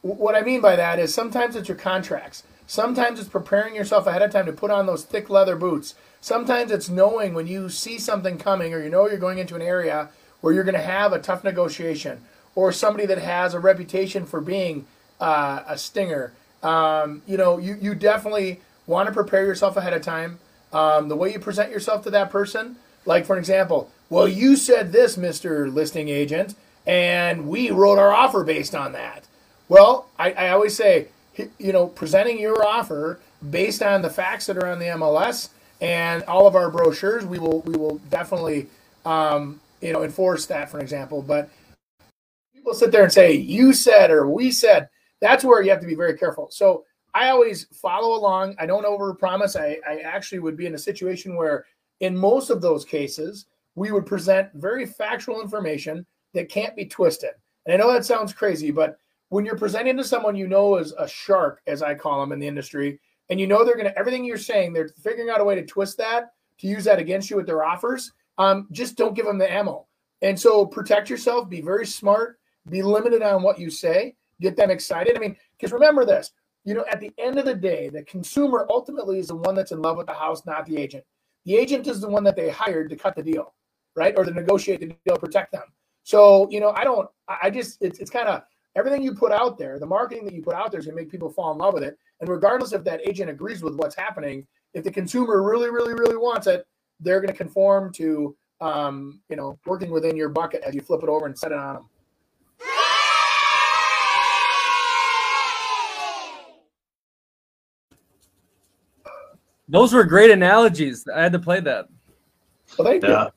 [0.03, 2.45] What I mean by that is sometimes it's your contracts.
[2.67, 5.95] Sometimes it's preparing yourself ahead of time to put on those thick leather boots.
[6.21, 9.63] Sometimes it's knowing when you see something coming or you know you're going into an
[9.63, 10.09] area
[10.41, 12.21] where you're going to have a tough negotiation
[12.55, 14.87] or somebody that has a reputation for being
[15.21, 16.33] uh, a stinger.
[16.63, 20.39] Um, you know, you, you definitely want to prepare yourself ahead of time.
[20.73, 24.93] Um, the way you present yourself to that person, like for example, well, you said
[24.93, 25.73] this, Mr.
[25.73, 26.55] Listing Agent,
[26.87, 29.25] and we wrote our offer based on that.
[29.69, 31.09] Well, I, I always say,
[31.59, 35.49] you know, presenting your offer based on the facts that are on the MLS
[35.81, 38.69] and all of our brochures, we will we will definitely
[39.05, 41.23] um, you know enforce that, for example.
[41.23, 41.51] But
[42.63, 44.89] people sit there and say you said or we said
[45.21, 46.49] that's where you have to be very careful.
[46.51, 48.55] So i always follow along.
[48.59, 51.67] I don't over promise I, I actually would be in a situation where
[52.01, 57.33] in most of those cases we would present very factual information that can't be twisted.
[57.67, 58.97] And i know that sounds crazy but
[59.29, 62.39] when you're presenting to someone you know is a shark as i call them in
[62.39, 65.45] the industry and you know they're going to everything you're saying they're figuring out a
[65.45, 69.15] way to twist that to use that against you with their offers um, just don't
[69.15, 69.87] give them the ammo.
[70.23, 74.71] And so protect yourself be very smart be limited on what you say, get them
[74.71, 75.17] excited.
[75.17, 76.33] I mean, because remember this,
[76.65, 79.73] you know, at the end of the day, the consumer ultimately is the one that's
[79.73, 81.05] in love with the house, not the agent.
[81.45, 83.55] The agent is the one that they hired to cut the deal,
[83.97, 84.15] right?
[84.17, 85.65] Or to negotiate the deal, protect them.
[86.05, 88.43] So, you know, I don't, I just, it's, it's kind of
[88.77, 91.03] everything you put out there, the marketing that you put out there is going to
[91.03, 91.99] make people fall in love with it.
[92.21, 96.17] And regardless if that agent agrees with what's happening, if the consumer really, really, really
[96.17, 96.67] wants it,
[97.01, 101.03] they're going to conform to, um, you know, working within your bucket as you flip
[101.03, 101.85] it over and set it on them.
[109.73, 111.09] Those were great analogies.
[111.09, 111.89] I had to play that.
[112.79, 113.09] Well, thank you.
[113.09, 113.31] Yeah.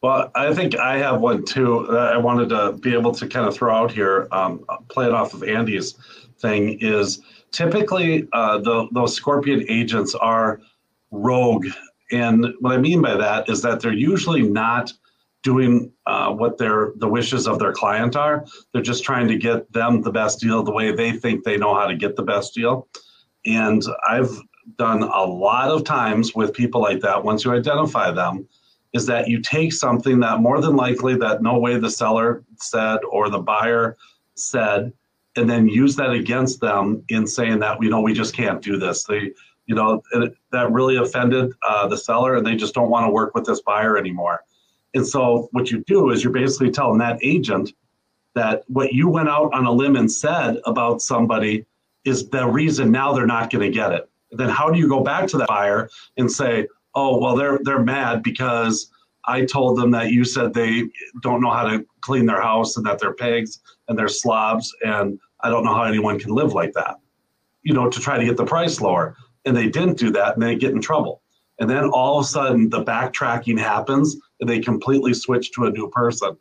[0.00, 3.44] Well, I think I have one too that I wanted to be able to kind
[3.44, 5.94] of throw out here, um, play it off of Andy's
[6.38, 10.60] thing is typically uh, the, those scorpion agents are
[11.10, 11.66] rogue.
[12.12, 14.92] And what I mean by that is that they're usually not
[15.42, 18.46] doing uh, what their the wishes of their client are.
[18.72, 21.74] They're just trying to get them the best deal the way they think they know
[21.74, 22.86] how to get the best deal.
[23.44, 24.30] And I've
[24.76, 27.22] done a lot of times with people like that.
[27.22, 28.46] Once you identify them,
[28.92, 32.98] is that you take something that more than likely that no way the seller said
[33.10, 33.96] or the buyer
[34.34, 34.92] said
[35.36, 38.76] and then use that against them in saying that you know we just can't do
[38.76, 39.30] this they
[39.66, 43.10] you know it, that really offended uh, the seller and they just don't want to
[43.10, 44.42] work with this buyer anymore
[44.94, 47.72] and so what you do is you're basically telling that agent
[48.34, 51.66] that what you went out on a limb and said about somebody
[52.04, 55.02] is the reason now they're not going to get it then how do you go
[55.02, 58.90] back to that buyer and say oh well they're they're mad because
[59.28, 60.84] I told them that you said they
[61.20, 65.20] don't know how to clean their house and that they're pigs and they're slobs and
[65.40, 66.96] I don't know how anyone can live like that.
[67.62, 69.16] You know, to try to get the price lower.
[69.44, 71.22] And they didn't do that and they get in trouble.
[71.60, 75.70] and then all of a sudden the backtracking happens and they completely switch to a
[75.70, 76.36] new person.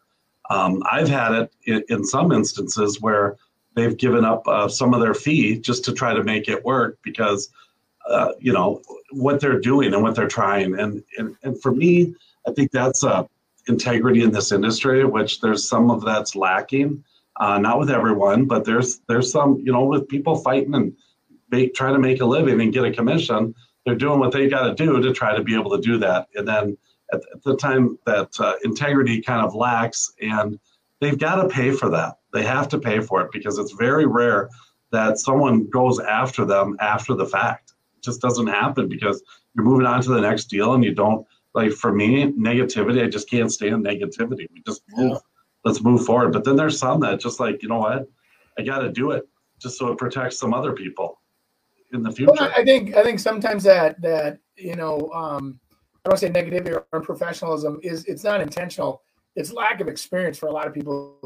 [0.49, 3.35] Um, I've had it in, in, some instances where
[3.75, 6.99] they've given up uh, some of their fee just to try to make it work
[7.03, 7.49] because
[8.09, 10.77] uh, you know what they're doing and what they're trying.
[10.79, 12.15] And and, and for me
[12.47, 13.23] i think that's uh,
[13.67, 17.03] integrity in this industry which there's some of that's lacking
[17.39, 20.95] uh, not with everyone but there's there's some you know with people fighting and
[21.51, 23.53] make, trying to make a living and get a commission
[23.87, 26.27] they're doing what they got to do to try to be able to do that.
[26.35, 26.77] And then
[27.13, 30.59] at, at the time that uh, integrity kind of lacks and
[30.99, 32.17] they've got to pay for that.
[32.33, 34.49] They have to pay for it because it's very rare
[34.91, 37.66] that someone goes after them after the fact
[38.07, 39.21] just doesn't happen because
[39.53, 43.09] you're moving on to the next deal and you don't like for me negativity i
[43.09, 44.47] just can't stand negativity.
[44.53, 45.17] We just move yeah.
[45.65, 46.31] let's move forward.
[46.31, 48.07] But then there's some that just like you know what?
[48.57, 49.27] I got to do it
[49.59, 51.19] just so it protects some other people
[51.93, 52.33] in the future.
[52.37, 55.59] Well, i think i think sometimes that that you know um
[56.05, 59.01] i don't say negativity or unprofessionalism is it's not intentional.
[59.35, 61.19] It's lack of experience for a lot of people.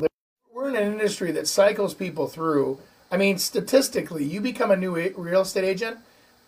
[0.53, 2.79] We're in an industry that cycles people through.
[3.11, 5.97] I mean statistically you become a new real estate agent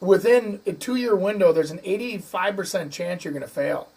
[0.04, 3.88] within a two year window, there's an 85% chance you're going to fail.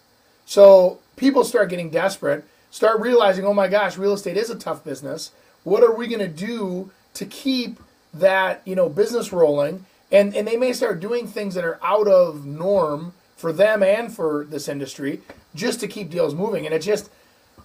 [0.45, 4.85] So people start getting desperate, start realizing, oh my gosh, real estate is a tough
[4.85, 5.33] business.
[5.64, 7.81] What are we going to do to keep
[8.14, 9.85] that you know business rolling?
[10.12, 14.14] And and they may start doing things that are out of norm for them and
[14.14, 15.21] for this industry
[15.55, 16.64] just to keep deals moving.
[16.64, 17.11] And it just,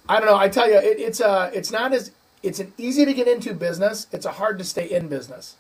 [0.09, 0.37] I don't know.
[0.37, 3.53] I tell you, it, it's uh, it's not as it's an easy to get into
[3.53, 4.07] business.
[4.11, 5.55] It's a hard to stay in business.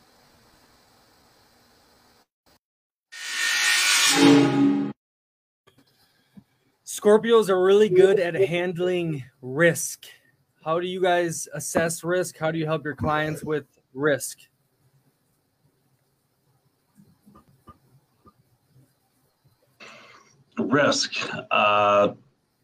[7.01, 10.05] Scorpios are really good at handling risk.
[10.63, 12.37] How do you guys assess risk?
[12.37, 14.37] How do you help your clients with risk?
[20.59, 21.27] Risk.
[21.49, 22.09] Uh,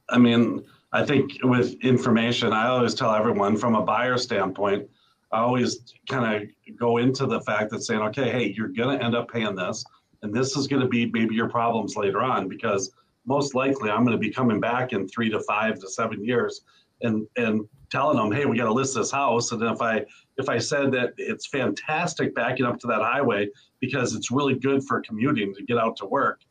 [0.10, 4.88] I mean, I think with information, I always tell everyone from a buyer standpoint,
[5.32, 9.04] I always kind of go into the fact that saying, okay, hey, you're going to
[9.04, 9.84] end up paying this,
[10.22, 12.92] and this is going to be maybe your problems later on because
[13.28, 16.62] most likely I'm going to be coming back in three to five to seven years
[17.02, 19.52] and and telling them, hey, we got to list this house.
[19.52, 20.06] And if I
[20.38, 24.84] if I said that it's fantastic backing up to that highway because it's really good
[24.84, 26.42] for commuting to get out to work,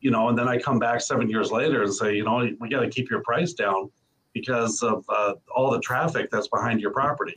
[0.00, 2.68] you know, and then I come back seven years later and say, you know, we
[2.68, 3.90] got to keep your price down
[4.34, 7.34] because of uh, all the traffic that's behind your property.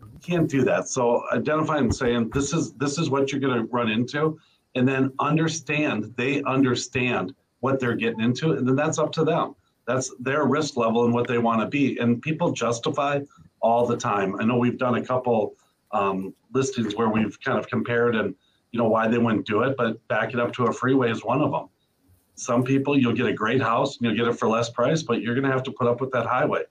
[0.00, 0.88] You can't do that.
[0.88, 4.38] So identifying and saying this is this is what you're going to run into,
[4.74, 9.54] and then understand they understand what they're getting into, and then that's up to them.
[9.86, 11.98] That's their risk level and what they want to be.
[11.98, 13.20] And people justify
[13.60, 14.36] all the time.
[14.40, 15.54] I know we've done a couple
[15.92, 18.34] um, listings where we've kind of compared and
[18.72, 21.24] you know why they wouldn't do it, but back it up to a freeway is
[21.24, 21.68] one of them.
[22.36, 25.20] Some people you'll get a great house and you'll get it for less price, but
[25.20, 26.62] you're going to have to put up with that highway.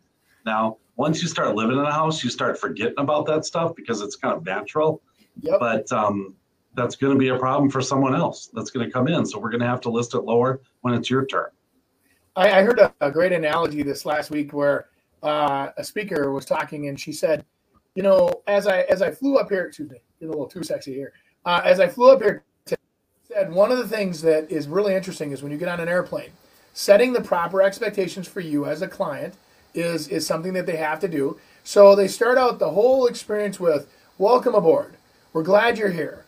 [0.46, 4.02] Now, once you start living in a house, you start forgetting about that stuff because
[4.02, 5.02] it's kind of natural.
[5.42, 5.60] Yep.
[5.60, 6.36] But um,
[6.74, 9.26] that's going to be a problem for someone else that's going to come in.
[9.26, 11.50] So we're going to have to list it lower when it's your turn.
[12.36, 14.88] I, I heard a, a, great analogy this last week where
[15.24, 17.44] uh, a speaker was talking and she said,
[17.96, 20.64] you know, as I as I flew up here, excuse me, getting a little too
[20.64, 21.14] sexy here.
[21.46, 25.32] Uh, as I flew up here, said one of the things that is really interesting
[25.32, 26.32] is when you get on an airplane,
[26.74, 29.36] setting the proper expectations for you as a client
[29.74, 31.40] is is something that they have to do.
[31.64, 33.88] So they start out the whole experience with
[34.18, 34.96] "Welcome aboard.
[35.34, 36.26] We're glad you're here."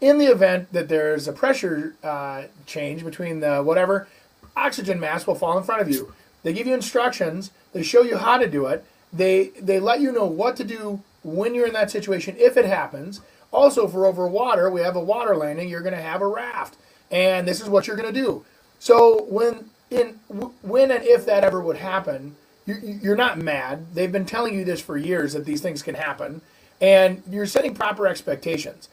[0.00, 4.08] In the event that there's a pressure uh, change between the whatever,
[4.56, 6.12] oxygen mask will fall in front of you.
[6.42, 7.50] They give you instructions.
[7.72, 8.84] They show you how to do it.
[9.12, 12.64] They they let you know what to do when you're in that situation if it
[12.64, 13.20] happens.
[13.52, 15.68] Also, for over water, we have a water landing.
[15.68, 16.76] You're going to have a raft,
[17.10, 18.44] and this is what you're going to do.
[18.78, 20.20] So when in
[20.62, 23.94] when and if that ever would happen, you're not mad.
[23.94, 26.40] They've been telling you this for years that these things can happen,
[26.80, 28.88] and you're setting proper expectations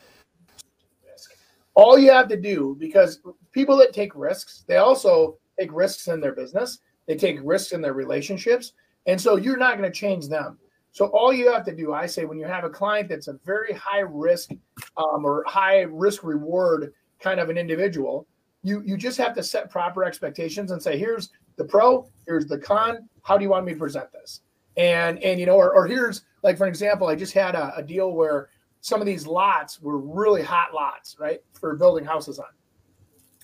[1.77, 6.19] all you have to do because people that take risks they also take risks in
[6.19, 6.79] their business.
[7.07, 8.73] They take risks in their relationships.
[9.05, 10.57] And so you're not going to change them.
[10.91, 13.39] So all you have to do i say when you have a client that's a
[13.45, 14.49] very high risk
[14.97, 18.25] um, or high risk reward kind of an individual
[18.63, 22.57] you you just have to set proper expectations and say here's the pro here's the
[22.57, 24.41] con how do you want me to present this?
[24.75, 27.83] And and you know or, or here's like for example i just had a, a
[27.83, 28.49] deal where
[28.81, 32.45] some of these lots were really hot lots, right, for building houses on.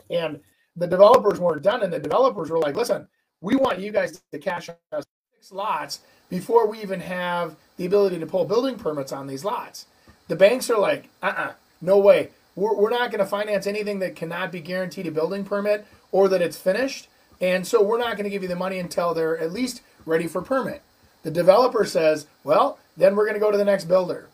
[0.09, 0.39] And
[0.75, 3.07] the developers weren't done, and the developers were like, listen,
[3.41, 5.05] we want you guys to cash us
[5.35, 9.85] six lots before we even have the ability to pull building permits on these lots.
[10.27, 12.29] The banks are like, uh uh-uh, uh no way.
[12.55, 16.29] we're, we're not going to finance anything that cannot be guaranteed a building permit or
[16.29, 17.07] that it's finished.
[17.41, 20.27] And so we're not going to give you the money until they're at least ready
[20.27, 20.81] for permit.
[21.23, 24.29] The developer says, well, then we're going to go to the next builder.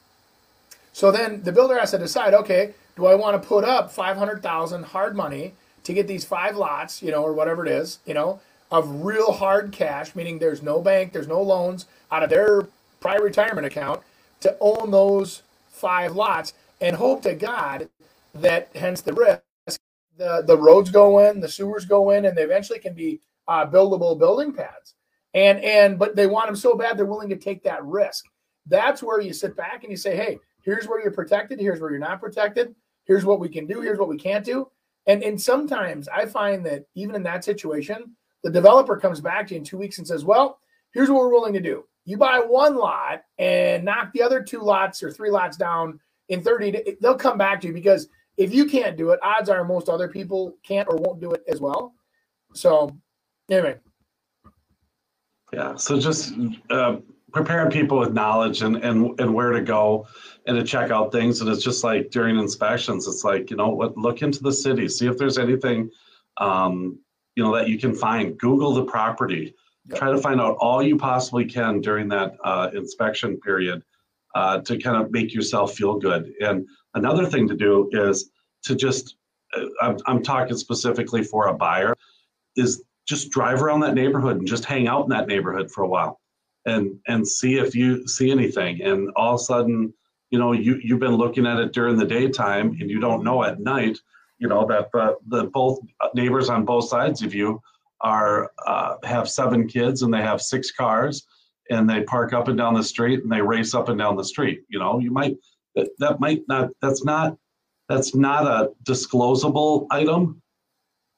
[0.94, 4.86] So then the builder has to decide, okay, do I want to put up 500,000
[4.86, 8.42] hard money to get these five lots, you know, or whatever it is, you know,
[8.72, 12.68] of real hard cash, meaning there's no bank, there's no loans out of their
[13.02, 14.02] prior retirement account
[14.42, 17.90] to own those five lots and hope to God
[18.36, 19.82] that, hence the risk,
[20.18, 23.66] the, the roads go in, the sewers go in, and they eventually can be uh,
[23.66, 24.96] buildable building pads.
[25.34, 28.26] And and but they want them so bad they're willing to take that risk.
[28.68, 31.91] That's where you sit back and you say, hey, here's where you're protected, here's where
[31.91, 34.68] you're not protected, here's what we can do, here's what we can't do.
[35.07, 39.53] And and sometimes I find that even in that situation, the developer comes back to
[39.53, 40.60] you in two weeks and says, Well,
[40.93, 41.86] here's what we're willing to do.
[42.05, 45.99] You buy one lot and knock the other two lots or three lots down
[46.30, 46.95] in 30 days.
[47.01, 48.07] They'll come back to you because
[48.38, 51.43] if you can't do it, odds are most other people can't or won't do it
[51.47, 51.93] as well.
[52.53, 52.95] So,
[53.51, 53.76] anyway.
[55.51, 55.76] Yeah.
[55.76, 56.34] So just
[56.70, 56.97] uh,
[57.32, 60.07] preparing people with knowledge and, and, and where to go
[60.47, 61.41] and to check out things.
[61.41, 64.88] And it's just like during inspections, it's like, you know, what, look into the city,
[64.88, 65.89] see if there's anything,
[66.38, 66.99] um,
[67.36, 68.38] you know, that you can find.
[68.38, 69.55] Google the property.
[69.95, 73.84] Try to find out all you possibly can during that uh, inspection period
[74.36, 76.34] uh, to kind of make yourself feel good.
[76.41, 78.30] And another thing to do is
[78.63, 79.15] to just,
[79.57, 81.95] uh, I'm, I'm talking specifically for a buyer,
[82.55, 85.88] is just drive around that neighborhood and just hang out in that neighborhood for a
[85.88, 86.18] while
[86.66, 88.82] and and see if you see anything.
[88.82, 89.93] And all of a sudden
[90.30, 93.43] you know you you've been looking at it during the daytime and you don't know
[93.43, 93.97] at night
[94.38, 95.80] you know that the, the both
[96.14, 97.62] neighbors on both sides of you
[98.01, 101.26] are uh, have seven kids and they have six cars
[101.70, 104.24] and they park up and down the street and they race up and down the
[104.24, 104.62] street.
[104.70, 105.38] You know you might
[105.76, 107.38] that, that might not that's not
[107.88, 110.41] that's not a disclosable item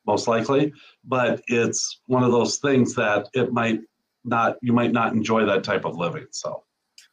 [0.07, 0.73] most likely
[1.03, 3.81] but it's one of those things that it might
[4.23, 6.63] not you might not enjoy that type of living so.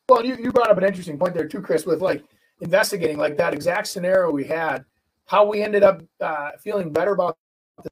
[0.08, 2.24] Well you, you brought up an interesting point there too chris with like
[2.60, 4.84] investigating like that exact scenario we had
[5.26, 7.36] how we ended up uh, feeling better about
[7.82, 7.90] the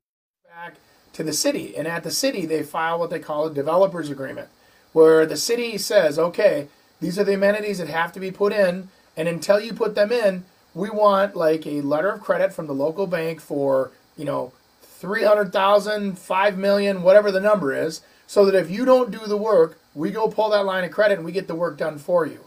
[0.48, 0.76] back
[1.12, 1.76] to the city.
[1.76, 4.48] And at the city they file what they call a developers agreement
[4.92, 6.68] where the city says okay
[7.00, 10.12] these are the amenities that have to be put in and until you put them
[10.12, 10.44] in
[10.74, 14.52] we want like a letter of credit from the local bank for you know
[14.96, 19.78] 300,000, 5 million, whatever the number is, so that if you don't do the work,
[19.94, 22.40] we go pull that line of credit and we get the work done for you.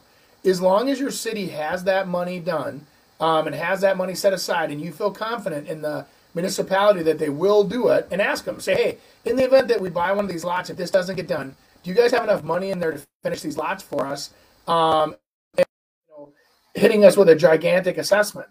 [0.46, 2.86] As long as your city has that money done
[3.20, 6.06] um, and has that money set aside and you feel confident in the
[6.36, 9.82] municipality that they will do it, and ask them, say, hey, in the event that
[9.82, 12.24] we buy one of these lots, if this doesn't get done, do you guys have
[12.24, 14.30] enough money in there to finish these lots for us?
[14.68, 15.16] Um,
[15.58, 15.66] and,
[16.08, 16.34] you know,
[16.76, 18.48] hitting us with a gigantic assessment.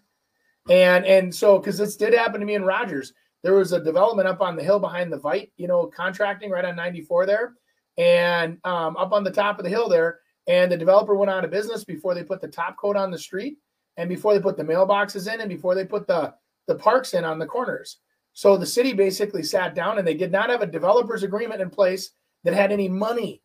[0.69, 3.13] And and so because this did happen to me in Rogers
[3.43, 6.65] there was a development up on the hill behind the Vite, you know, contracting right
[6.65, 7.55] on 94 there,
[7.97, 10.21] and um, up on the top of the hill there.
[10.49, 13.19] And the developer went out of business before they put the top coat on the
[13.19, 13.59] street,
[13.97, 16.35] and before they put the mailboxes in, and before they put the
[16.69, 17.99] the parks in on the corners.
[18.35, 21.71] So the city basically sat down and they did not have a developers agreement in
[21.71, 22.11] place
[22.45, 23.43] that had any money.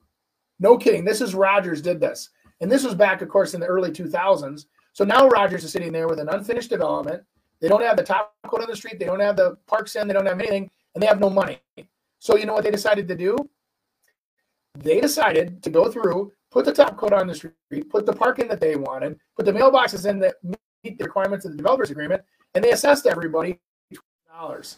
[0.60, 1.04] No kidding.
[1.04, 2.30] This is Rogers did this.
[2.62, 4.66] And this was back, of course, in the early 2000s.
[4.92, 7.24] So now Rogers is sitting there with an unfinished development
[7.64, 9.00] they don't have the top coat on the street.
[9.00, 10.06] They don't have the parks in.
[10.06, 11.60] They don't have anything, and they have no money.
[12.20, 13.38] So you know what they decided to do?
[14.76, 18.50] They decided to go through, put the top coat on the street, put the parking
[18.50, 20.36] that they wanted, put the mailboxes in that
[20.84, 22.22] meet the requirements of the developers agreement,
[22.54, 23.58] and they assessed everybody
[24.28, 24.76] dollars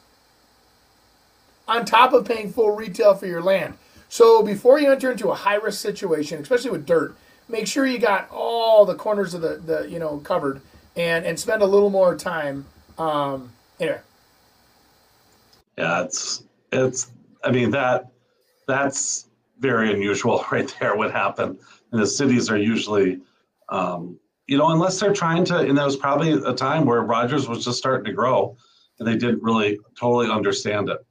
[1.68, 3.76] on top of paying full retail for your land.
[4.10, 7.18] So before you enter into a high risk situation, especially with dirt,
[7.50, 10.62] make sure you got all the corners of the, the you know covered
[10.96, 12.68] and and spend a little more time
[12.98, 14.00] um, anyway.
[15.78, 17.12] Yeah, it's it's.
[17.44, 18.08] I mean that
[18.68, 19.28] that's
[19.60, 20.96] very unusual right there.
[20.96, 21.60] What happened?
[21.92, 23.22] And the cities are usually,
[23.70, 25.60] um, you know, unless they're trying to.
[25.60, 28.58] And that was probably a time where Rogers was just starting to grow,
[29.00, 31.06] and they didn't really totally understand it.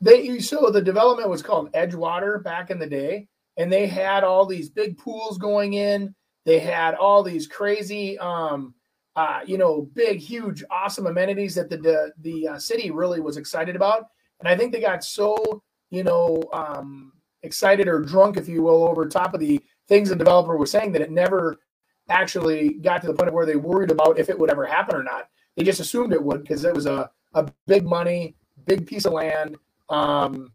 [0.00, 4.46] They so the development was called Edgewater back in the day, and they had all
[4.46, 6.14] these big pools going in.
[6.44, 8.74] They had all these crazy um,
[9.16, 13.36] uh, you know, big, huge, awesome amenities that the the, the uh, city really was
[13.36, 14.08] excited about.
[14.40, 17.12] And I think they got so you know um,
[17.42, 20.92] excited or drunk, if you will, over top of the things the developer was saying
[20.92, 21.60] that it never
[22.08, 24.96] actually got to the point of where they worried about if it would ever happen
[24.96, 25.28] or not.
[25.56, 28.34] They just assumed it would because it was a, a big money,
[28.66, 29.56] big piece of land
[29.88, 30.52] um,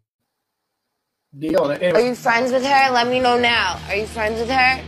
[1.38, 1.70] deal.
[1.70, 1.92] Anyway.
[1.92, 2.90] Are you friends with her?
[2.90, 3.80] Let me know now.
[3.88, 4.82] Are you friends with her?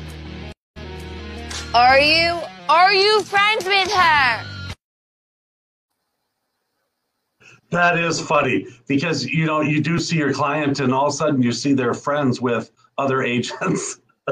[1.74, 2.38] Are you?
[2.72, 4.44] Are you friends with her?
[7.68, 11.16] That is funny because you know you do see your client, and all of a
[11.16, 14.00] sudden you see their friends with other agents.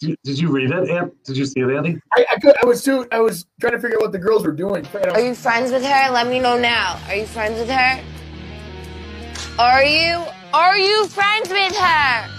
[0.00, 0.90] did, did, you read it?
[0.90, 1.14] Aunt?
[1.22, 2.00] Did you see it, Andy?
[2.16, 2.56] I, I could.
[2.60, 3.06] I was too.
[3.12, 4.84] I was trying to figure out what the girls were doing.
[5.12, 6.10] Are you friends with her?
[6.10, 7.00] Let me know now.
[7.06, 8.02] Are you friends with her?
[9.60, 10.24] Are you?
[10.52, 12.37] Are you friends with her?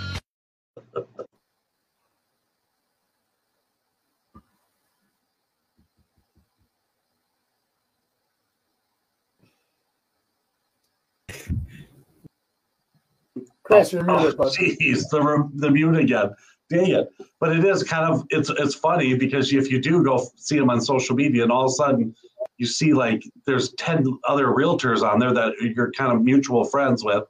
[13.64, 14.36] Chris, you're muted.
[14.40, 16.32] Oh, jeez, the the mute again.
[16.70, 17.10] Dang it!
[17.40, 20.70] But it is kind of it's it's funny because if you do go see them
[20.70, 22.16] on social media, and all of a sudden
[22.58, 27.04] you see like there's ten other realtors on there that you're kind of mutual friends
[27.04, 27.24] with,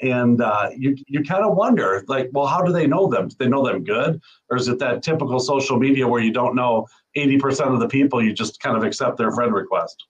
[0.00, 3.28] and uh, you you kind of wonder like, well, how do they know them?
[3.28, 6.54] Do they know them good, or is it that typical social media where you don't
[6.54, 10.04] know eighty percent of the people, you just kind of accept their friend request?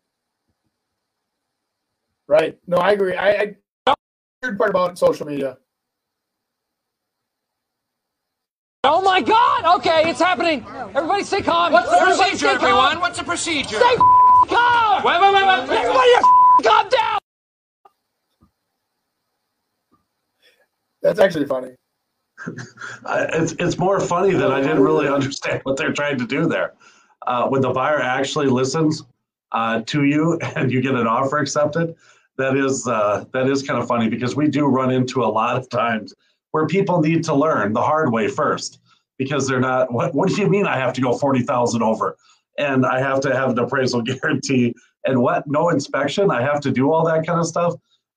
[2.27, 2.59] Right.
[2.67, 3.17] No, I agree.
[3.17, 3.55] I,
[3.87, 3.95] I
[4.43, 5.59] weird part about social media
[8.87, 9.79] Oh my God!
[9.79, 10.63] Okay, it's happening.
[10.95, 11.73] Everybody stay calm.
[11.73, 13.01] What's the Everybody procedure, everyone?
[13.01, 13.77] What's the procedure?
[13.81, 15.03] Stay calm.
[15.03, 15.79] Wait, wait, wait, wait.
[15.79, 16.11] Everybody,
[16.63, 17.19] calm down.
[21.01, 21.71] That's actually funny.
[23.09, 26.75] it's it's more funny than I didn't really understand what they're trying to do there.
[27.27, 29.03] Uh, when the buyer actually listens
[29.55, 31.95] uh, to you and you get an offer accepted,
[32.37, 35.57] that is uh, that is kind of funny because we do run into a lot
[35.57, 36.15] of times
[36.51, 38.81] where people need to learn the hard way first
[39.19, 42.17] because they're not what, what do you mean i have to go 40000 over
[42.59, 44.75] and i have to have an appraisal guarantee
[45.05, 46.31] and what no inspection?
[46.31, 47.75] I have to do all that kind of stuff?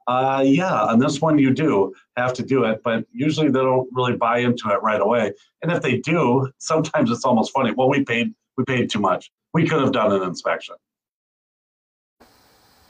[0.07, 3.89] Uh, yeah on this one you do have to do it but usually they don't
[3.91, 5.33] really buy into it right away.
[5.61, 9.31] And if they do sometimes it's almost funny well we paid we paid too much.
[9.53, 10.75] We could have done an inspection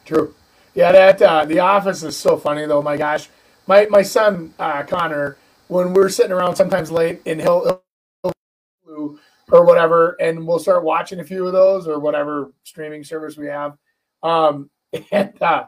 [0.07, 0.33] true
[0.73, 3.29] yeah that uh, the office is so funny though my gosh
[3.67, 5.37] my my son uh, Connor,
[5.67, 7.83] when we're sitting around sometimes late, he'll,
[8.23, 13.37] he'll or whatever, and we'll start watching a few of those or whatever streaming service
[13.37, 13.77] we have.
[14.23, 14.69] Um,
[15.11, 15.65] and uh,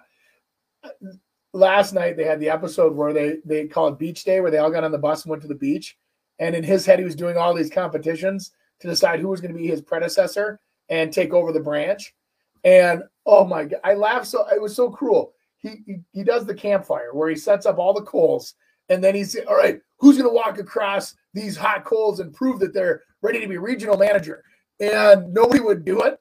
[1.53, 4.57] last night they had the episode where they they call it Beach Day, where they
[4.57, 5.97] all got on the bus and went to the beach.
[6.39, 9.53] And in his head, he was doing all these competitions to decide who was going
[9.53, 12.15] to be his predecessor and take over the branch.
[12.63, 15.33] And oh my god, I laughed so it was so cruel.
[15.57, 18.55] He, he, he does the campfire where he sets up all the coals
[18.89, 22.73] and then he's all right who's to walk across these hot coals and prove that
[22.73, 24.43] they're ready to be regional manager?
[24.79, 26.19] And nobody would do it.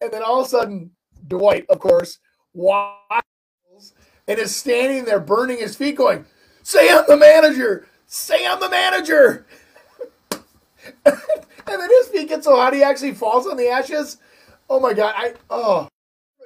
[0.00, 0.90] And then all of a sudden
[1.26, 2.18] dwight of course
[2.54, 3.26] walks
[4.28, 6.24] and is standing there burning his feet going
[6.62, 7.86] say i'm the manager!
[8.06, 9.46] Say i'm the manager!
[11.70, 14.16] And then his feet get so hot he actually falls on the ashes.
[14.70, 15.88] Oh my god i oh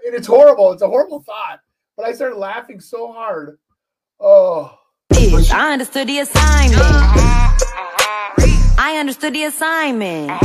[0.07, 1.61] and it's horrible it's a horrible thought
[1.97, 3.59] but I started laughing so hard.
[4.19, 4.79] Oh.
[5.15, 6.81] I understood the assignment.
[8.79, 10.31] I understood the assignment.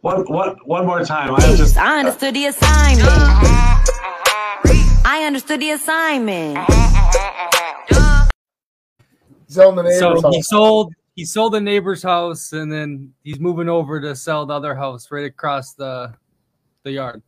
[0.00, 1.34] one, one, one more time.
[1.34, 3.08] I, just, I understood the assignment.
[5.06, 6.58] I understood the assignment.
[9.48, 14.46] So he sold he sold the neighbor's house and then he's moving over to sell
[14.46, 16.14] the other house right across the
[16.84, 17.22] the yard.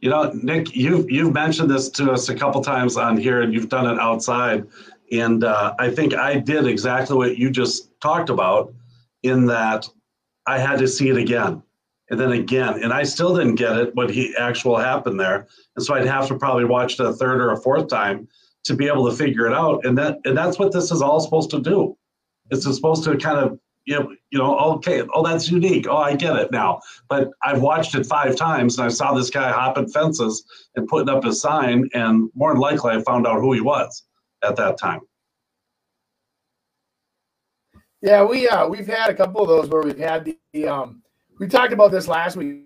[0.00, 3.54] You know, Nick, you've you've mentioned this to us a couple times on here, and
[3.54, 4.66] you've done it outside.
[5.12, 8.74] And uh, I think I did exactly what you just talked about,
[9.22, 9.88] in that
[10.46, 11.62] I had to see it again,
[12.10, 15.46] and then again, and I still didn't get it what he actual happened there,
[15.76, 18.28] and so I'd have to probably watch it a third or a fourth time
[18.64, 19.86] to be able to figure it out.
[19.86, 21.96] And that and that's what this is all supposed to do
[22.50, 25.86] it's supposed to kind of you know, you know, okay, oh, that's unique.
[25.88, 26.80] Oh, I get it now.
[27.08, 31.08] But I've watched it five times and I saw this guy hopping fences and putting
[31.08, 34.04] up his sign, and more than likely I found out who he was
[34.42, 35.00] at that time.
[38.00, 41.02] Yeah, we uh we've had a couple of those where we've had the um
[41.38, 42.64] we talked about this last week.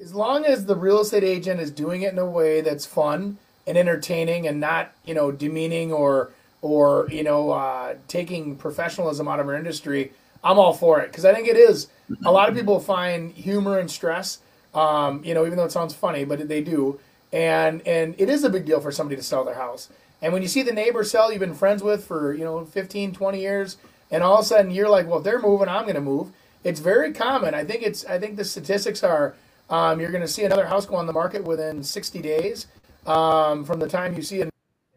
[0.00, 3.38] As long as the real estate agent is doing it in a way that's fun
[3.66, 6.32] and entertaining and not, you know, demeaning or
[6.64, 10.12] or you know uh, taking professionalism out of our industry,
[10.42, 11.88] I'm all for it because I think it is.
[12.24, 14.38] A lot of people find humor and stress,
[14.72, 16.98] um, you know, even though it sounds funny, but they do,
[17.34, 19.90] and and it is a big deal for somebody to sell their house.
[20.22, 23.12] And when you see the neighbor sell you've been friends with for you know 15,
[23.12, 23.76] 20 years,
[24.10, 26.32] and all of a sudden you're like, well, if they're moving, I'm going to move.
[26.64, 27.52] It's very common.
[27.52, 28.06] I think it's.
[28.06, 29.34] I think the statistics are.
[29.68, 32.66] Um, you're going to see another house go on the market within 60 days
[33.06, 34.50] um, from the time you see in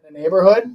[0.06, 0.70] a neighborhood.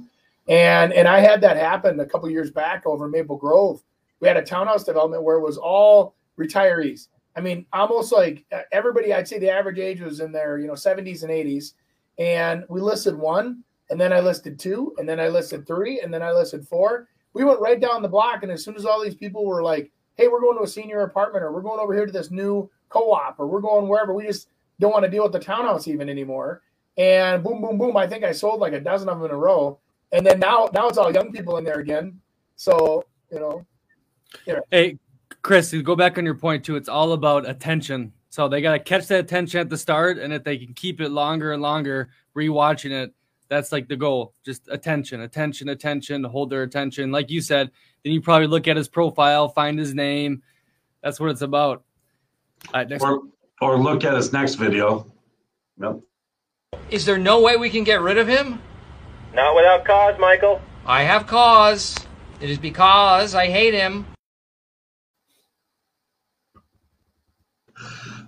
[0.48, 3.82] And and I had that happen a couple years back over Maple Grove.
[4.20, 8.60] We had a townhouse development where it was all retirees, I mean, almost like uh,
[8.72, 11.72] everybody, I'd say the average age was in their, you know, 70s and 80s.
[12.18, 16.14] And we listed one, and then I listed two, and then I listed three, and
[16.14, 17.08] then I listed four.
[17.32, 18.44] We went right down the block.
[18.44, 21.00] And as soon as all these people were like, hey, we're going to a senior
[21.00, 24.14] apartment, or we're going over here to this new co op, or we're going wherever,
[24.14, 26.62] we just don't want to deal with the townhouse even anymore.
[26.96, 27.96] And boom, boom, boom.
[27.96, 29.80] I think I sold like a dozen of them in a row.
[30.14, 32.20] And then now, now it's all young people in there again.
[32.54, 33.66] So, you know,
[34.46, 34.60] yeah.
[34.70, 34.98] Hey,
[35.42, 38.12] Chris, to go back on your point too, it's all about attention.
[38.30, 41.00] So they got to catch that attention at the start, and if they can keep
[41.00, 43.12] it longer and longer, rewatching it,
[43.48, 44.34] that's like the goal.
[44.44, 47.12] Just attention, attention, attention, hold their attention.
[47.12, 47.70] Like you said,
[48.02, 50.42] then you probably look at his profile, find his name.
[51.02, 51.84] That's what it's about.
[52.72, 53.22] Right, or,
[53.60, 55.12] or look at his next video.
[55.80, 56.00] Yep.
[56.90, 58.60] Is there no way we can get rid of him?
[59.34, 60.60] Not without cause, Michael.
[60.86, 61.96] I have cause.
[62.40, 64.06] It is because I hate him.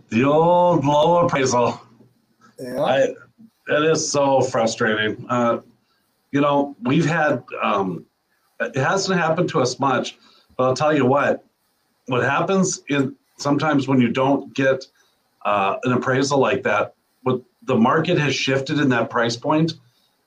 [0.09, 1.81] The old low appraisal.
[2.59, 2.81] Yeah.
[2.81, 2.99] I,
[3.69, 5.27] it is so frustrating.
[5.29, 5.61] Uh,
[6.33, 8.07] you know, we've had, um,
[8.59, 10.19] it hasn't happened to us much,
[10.57, 11.45] but I'll tell you what,
[12.07, 14.85] what happens in sometimes when you don't get
[15.45, 19.75] uh, an appraisal like that, what the market has shifted in that price point,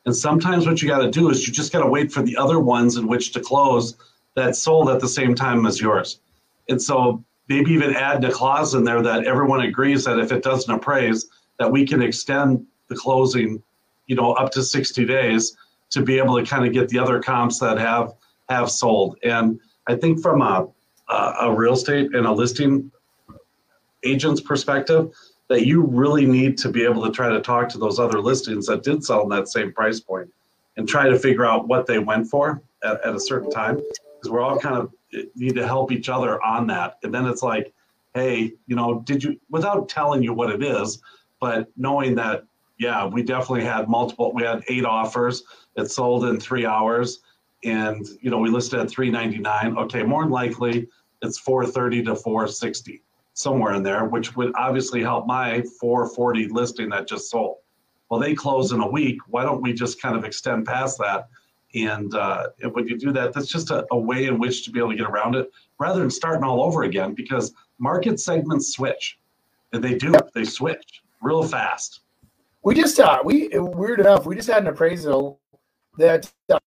[0.10, 2.36] and sometimes what you got to do is you just got to wait for the
[2.36, 3.96] other ones in which to close
[4.36, 6.20] that sold at the same time as yours.
[6.68, 10.42] And so maybe even add a clause in there that everyone agrees that if it
[10.42, 11.30] doesn't appraise,
[11.60, 13.62] that we can extend the closing,
[14.08, 15.56] you know, up to 60 days
[15.92, 18.14] to be able to kind of get the other comps that have
[18.50, 19.16] have sold.
[19.22, 20.70] And I think from a
[21.08, 22.92] a real estate and a listing
[24.04, 25.12] agent's perspective,
[25.50, 28.68] that you really need to be able to try to talk to those other listings
[28.68, 30.32] that did sell in that same price point
[30.78, 34.32] and try to figure out what they went for at, at a certain time because
[34.32, 36.98] we're all kind of eh, need to help each other on that.
[37.04, 37.74] And then it's like,
[38.14, 41.02] hey, you know, did you, without telling you what it is,
[41.40, 42.44] but knowing that,
[42.78, 45.44] yeah, we definitely had multiple, we had eight offers.
[45.76, 47.20] It sold in three hours.
[47.66, 49.78] And, you know, we listed at 399.
[49.78, 50.88] Okay, more than likely
[51.22, 53.02] it's 430 to 460,
[53.40, 57.58] somewhere in there, which would obviously help my 440 listing that just sold.
[58.10, 59.18] Well, they close in a week.
[59.28, 61.30] Why don't we just kind of extend past that
[61.76, 64.80] and, uh, when you do that, that's just a, a, way in which to be
[64.80, 69.20] able to get around it rather than starting all over again because market segments switch.
[69.72, 72.02] And they do, they switch real fast.
[72.64, 75.40] We just, uh, we, weird enough, we just had an appraisal
[75.98, 76.58] that uh,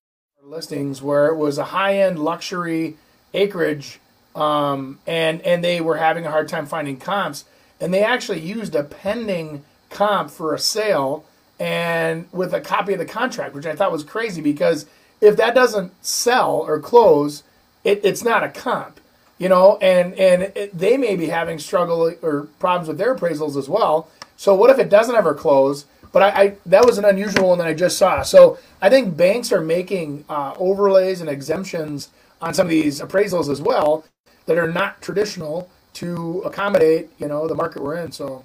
[0.41, 2.97] listings where it was a high end luxury
[3.35, 3.99] acreage
[4.35, 7.45] um, and, and they were having a hard time finding comps.
[7.81, 11.25] And they actually used a pending comp for a sale
[11.59, 14.87] and with a copy of the contract, which I thought was crazy because
[15.21, 17.45] if that doesn't sell or close,
[17.85, 19.01] it, it's not a comp,
[19.39, 23.57] you know, and and it, they may be having struggle or problems with their appraisals
[23.57, 24.09] as well.
[24.37, 25.85] So what if it doesn't ever close?
[26.13, 28.23] But I, I that was an unusual one that I just saw.
[28.23, 32.09] So I think banks are making uh, overlays and exemptions
[32.41, 34.05] on some of these appraisals as well
[34.47, 38.13] that are not traditional to accommodate you know the market we're in.
[38.13, 38.45] So.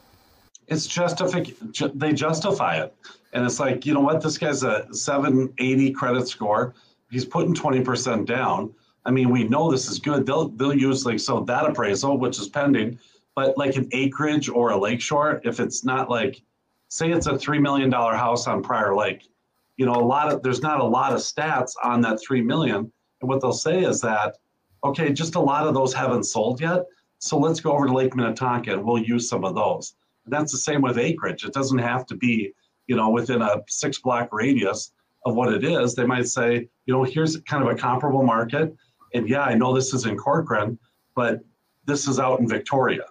[0.68, 2.94] It's justific ju- they justify it.
[3.34, 4.22] And it's like you know what?
[4.22, 6.74] This guy's a 780 credit score.
[7.10, 8.74] He's putting 20% down.
[9.06, 10.26] I mean we know this is good.
[10.26, 13.00] They'll they'll use like so that appraisal which is pending.
[13.36, 16.42] But like an acreage or a lakeshore if it's not like
[16.90, 19.30] say it's a three million dollar house on prior lake
[19.78, 22.92] you know a lot of there's not a lot of stats on that three million.
[23.22, 24.38] And what they'll say is that
[24.84, 26.86] okay just a lot of those haven't sold yet
[27.20, 30.52] so let's go over to lake minnetonka and we'll use some of those And that's
[30.52, 31.46] the same with acreage.
[31.46, 32.52] It doesn't have to be,
[32.88, 34.92] you know, within a six block radius
[35.26, 35.96] of what it is.
[35.96, 38.76] They might say, you know, here's kind of a comparable market.
[39.14, 40.78] And yeah, I know this is in Corcoran,
[41.16, 41.40] but
[41.86, 43.06] this is out in Victoria.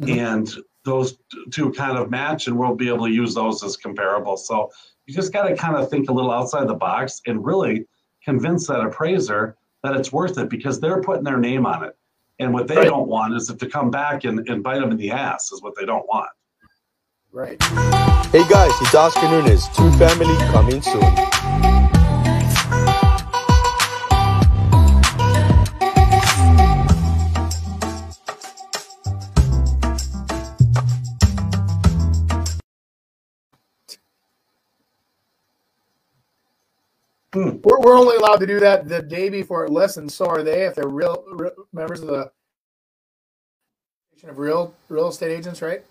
[0.00, 0.18] Mm-hmm.
[0.18, 0.54] And
[0.84, 1.18] those
[1.50, 4.36] two kind of match, and we'll be able to use those as comparable.
[4.36, 4.70] So
[5.06, 7.86] you just got to kind of think a little outside the box and really
[8.24, 11.96] convince that appraiser that it's worth it because they're putting their name on it.
[12.38, 12.86] And what they right.
[12.86, 15.74] don't want is to come back and, and bite them in the ass, is what
[15.78, 16.30] they don't want.
[17.30, 17.62] Right.
[18.32, 19.68] Hey guys, it's Oscar Nunez.
[19.68, 21.41] Two Family coming soon.
[37.32, 37.58] Hmm.
[37.64, 40.42] We're, we're only allowed to do that the day before it lists, and so are
[40.42, 42.30] they if they're real, real members of the
[44.24, 45.82] of real real estate agents, right?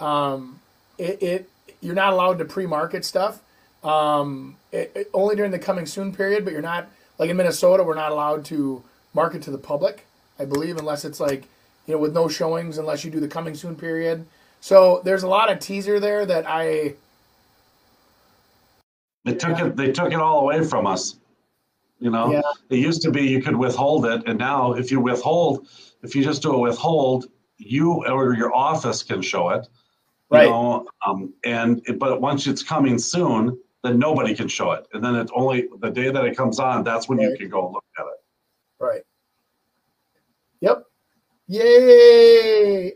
[0.00, 0.58] Um,
[0.98, 3.42] it, it you're not allowed to pre-market stuff.
[3.84, 6.88] Um, it, it, only during the coming soon period, but you're not
[7.18, 7.84] like in Minnesota.
[7.84, 8.82] We're not allowed to
[9.14, 10.06] market to the public.
[10.38, 11.44] I believe unless it's like
[11.86, 14.26] you know, with no showings unless you do the coming soon period.
[14.60, 16.94] So there's a lot of teaser there that I
[19.26, 19.76] They took it.
[19.76, 21.18] They took it all away from us.
[21.98, 22.42] You know, Yeah.
[22.70, 25.66] it used to be you could withhold it, and now if you withhold,
[26.02, 27.26] if you just do a withhold,
[27.58, 29.66] you or your office can show it.
[30.30, 30.48] You Right.
[30.48, 35.16] know, um, and but once it's coming soon, then nobody can show it, and then
[35.16, 36.84] it's only the day that it comes on.
[36.84, 38.12] That's when you can go look at it.
[38.84, 39.02] right.
[40.60, 40.84] Yep.
[41.48, 42.92] Yay!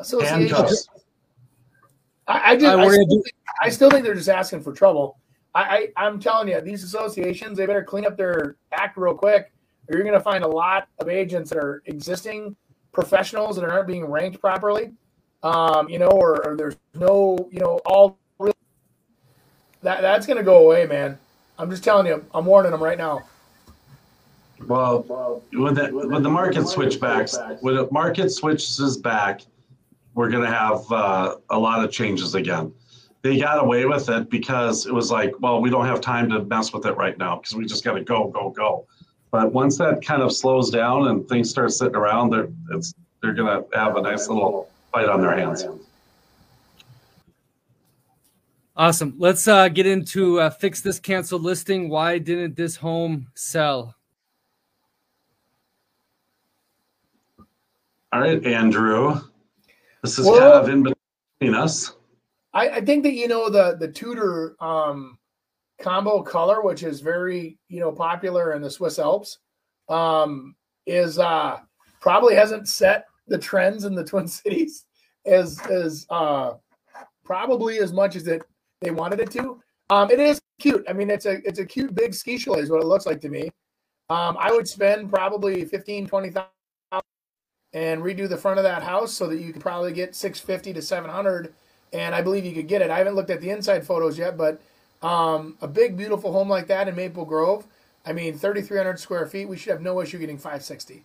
[0.00, 0.54] Association.
[2.26, 4.72] I, I just, Uh, I, still do- think, I still think they're just asking for
[4.72, 5.17] trouble.
[5.54, 5.62] I,
[5.96, 9.52] I, I'm telling you, these associations, they better clean up their act real quick,
[9.88, 12.54] or you're going to find a lot of agents that are existing
[12.92, 14.92] professionals that aren't being ranked properly.
[15.42, 18.52] Um, you know, or, or there's no, you know, all really,
[19.82, 21.16] that that's going to go away, man.
[21.58, 23.24] I'm just telling you, I'm warning them right now.
[24.66, 29.42] Well, when the when the market switchbacks, when the market switches back,
[30.14, 32.72] we're gonna have uh, a lot of changes again.
[33.28, 36.44] They got away with it because it was like, well, we don't have time to
[36.44, 38.86] mess with it right now because we just got to go, go, go.
[39.30, 43.34] But once that kind of slows down and things start sitting around, they're it's they're
[43.34, 45.66] gonna have a nice little fight on their hands.
[48.74, 49.14] Awesome.
[49.18, 51.90] Let's uh, get into uh, fix this canceled listing.
[51.90, 53.94] Why didn't this home sell?
[58.10, 59.20] All right, Andrew,
[60.02, 60.94] this is Well- kind of in
[61.40, 61.92] between us.
[62.58, 65.16] I, I think that you know the the Tudor um,
[65.80, 69.38] combo color, which is very you know popular in the Swiss Alps,
[69.88, 71.58] um, is uh,
[72.00, 74.86] probably hasn't set the trends in the Twin Cities
[75.24, 76.54] as as uh,
[77.24, 78.42] probably as much as it
[78.80, 79.62] they wanted it to.
[79.90, 80.84] Um, it is cute.
[80.88, 83.20] I mean, it's a it's a cute big ski chalet is what it looks like
[83.20, 83.50] to me.
[84.10, 86.48] Um, I would spend probably 15, 20,000
[87.74, 90.80] and redo the front of that house so that you could probably get 650 to
[90.80, 91.52] 700
[91.92, 92.90] and I believe you could get it.
[92.90, 94.60] I haven't looked at the inside photos yet, but
[95.02, 97.66] um, a big, beautiful home like that in Maple Grove.
[98.04, 99.48] I mean, 3,300 square feet.
[99.48, 101.04] We should have no issue getting 560.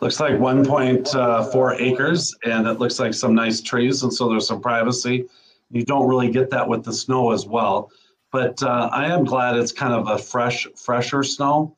[0.00, 4.60] Looks like 1.4 acres, and it looks like some nice trees, and so there's some
[4.60, 5.24] privacy.
[5.70, 7.90] You don't really get that with the snow as well,
[8.30, 11.74] but uh, I am glad it's kind of a fresh, fresher snow.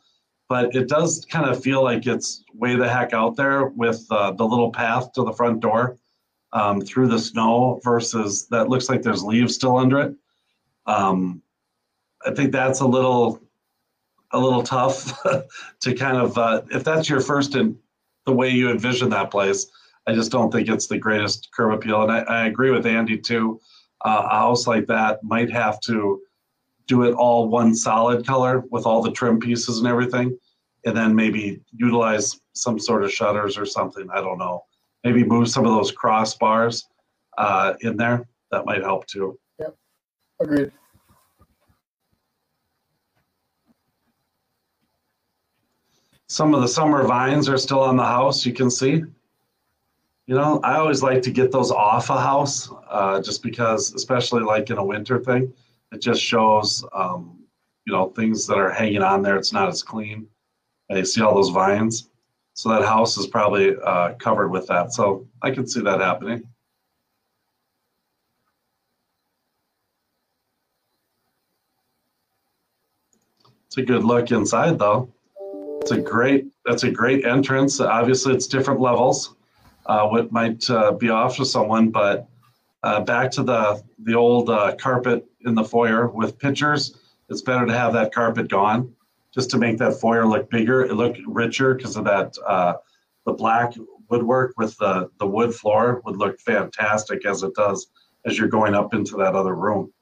[0.49, 4.33] But it does kind of feel like it's way the heck out there with uh,
[4.33, 5.99] the little path to the front door
[6.53, 10.15] um, through the snow versus that looks like there's leaves still under it.
[10.87, 11.43] Um,
[12.25, 13.41] I think that's a little
[14.33, 15.23] a little tough
[15.81, 17.77] to kind of uh, if that's your first and
[18.27, 19.67] the way you envision that place.
[20.07, 23.19] I just don't think it's the greatest curb appeal, and I, I agree with Andy
[23.19, 23.61] too.
[24.05, 26.23] Uh, a house like that might have to
[26.87, 30.37] do it all one solid color with all the trim pieces and everything,
[30.87, 34.09] and then maybe utilize some sort of shutters or something.
[34.13, 34.65] I don't know.
[35.05, 36.85] Maybe move some of those crossbars
[37.37, 38.27] uh, in there.
[38.51, 39.39] That might help too.
[39.59, 39.77] Yep,
[40.41, 40.73] agreed.
[46.31, 49.03] Some of the summer vines are still on the house, you can see.
[50.27, 54.43] You know, I always like to get those off a house, uh, just because, especially
[54.43, 55.55] like in a winter thing,
[55.91, 57.39] it just shows, um,
[57.87, 59.37] you know, things that are hanging on there.
[59.37, 60.27] It's not as clean.
[60.91, 62.11] And you see all those vines.
[62.59, 64.93] So that house is probably uh, covered with that.
[64.93, 66.43] So I can see that happening.
[73.67, 75.09] It's a good look inside, though.
[75.83, 76.47] It's a great.
[76.67, 77.79] That's a great entrance.
[77.79, 79.37] Obviously, it's different levels.
[79.87, 82.27] Uh, what might uh, be off to someone, but
[82.83, 86.97] uh, back to the the old uh, carpet in the foyer with pictures.
[87.29, 88.97] It's better to have that carpet gone,
[89.35, 90.85] just to make that foyer look bigger.
[90.85, 92.35] It look richer because of that.
[92.47, 92.75] Uh,
[93.27, 93.75] the black
[94.09, 97.89] woodwork with the the wood floor would look fantastic as it does
[98.25, 99.93] as you're going up into that other room.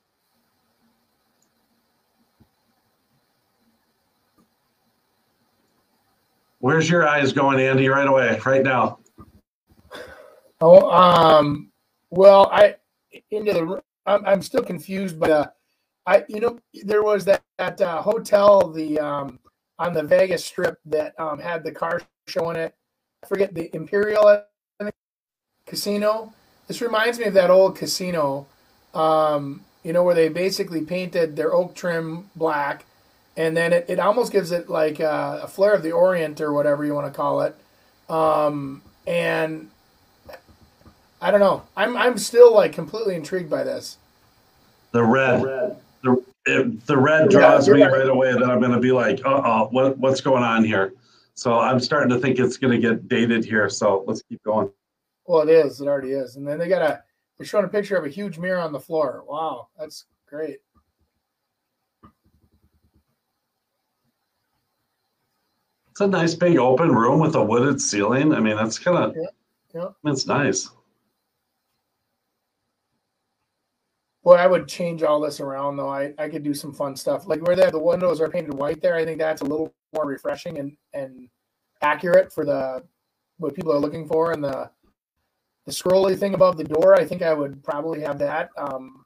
[6.60, 7.88] Where's your eyes going, Andy?
[7.88, 8.98] Right away, right now.
[10.60, 11.70] Oh, um,
[12.10, 12.76] well, I
[13.30, 13.82] into the.
[14.06, 15.46] I'm, I'm still confused, but uh,
[16.06, 19.38] I you know there was that, that uh, hotel the um
[19.78, 22.74] on the Vegas Strip that um had the car showing it.
[23.22, 24.44] I forget the Imperial
[25.66, 26.32] Casino.
[26.68, 28.46] This reminds me of that old casino,
[28.94, 32.84] um, you know, where they basically painted their oak trim black,
[33.36, 36.52] and then it, it almost gives it like a, a flair of the Orient or
[36.52, 37.56] whatever you want to call it.
[38.08, 39.70] Um, and
[41.20, 41.64] I don't know.
[41.76, 43.98] I'm I'm still like completely intrigued by this.
[44.92, 45.76] The red, the
[46.46, 48.32] it, the red draws me right away.
[48.32, 50.94] That I'm going to be like, uh oh, what what's going on here?
[51.34, 53.68] So I'm starting to think it's going to get dated here.
[53.68, 54.70] So let's keep going.
[55.26, 55.80] Well, it is.
[55.80, 56.36] It already is.
[56.36, 57.02] And then they got a.
[57.36, 59.22] They're showing a picture of a huge mirror on the floor.
[59.28, 60.58] Wow, that's great.
[65.90, 68.32] It's a nice big open room with a wooded ceiling.
[68.32, 69.16] I mean, that's kind of.
[69.16, 69.28] Yeah,
[69.74, 70.10] yeah.
[70.10, 70.70] It's nice.
[74.26, 75.88] Boy, I would change all this around though.
[75.88, 77.28] I, I could do some fun stuff.
[77.28, 79.72] Like where they have the windows are painted white there, I think that's a little
[79.94, 81.28] more refreshing and, and
[81.80, 82.82] accurate for the
[83.38, 84.32] what people are looking for.
[84.32, 84.68] And the
[85.64, 89.04] the scrolly thing above the door, I think I would probably have that um,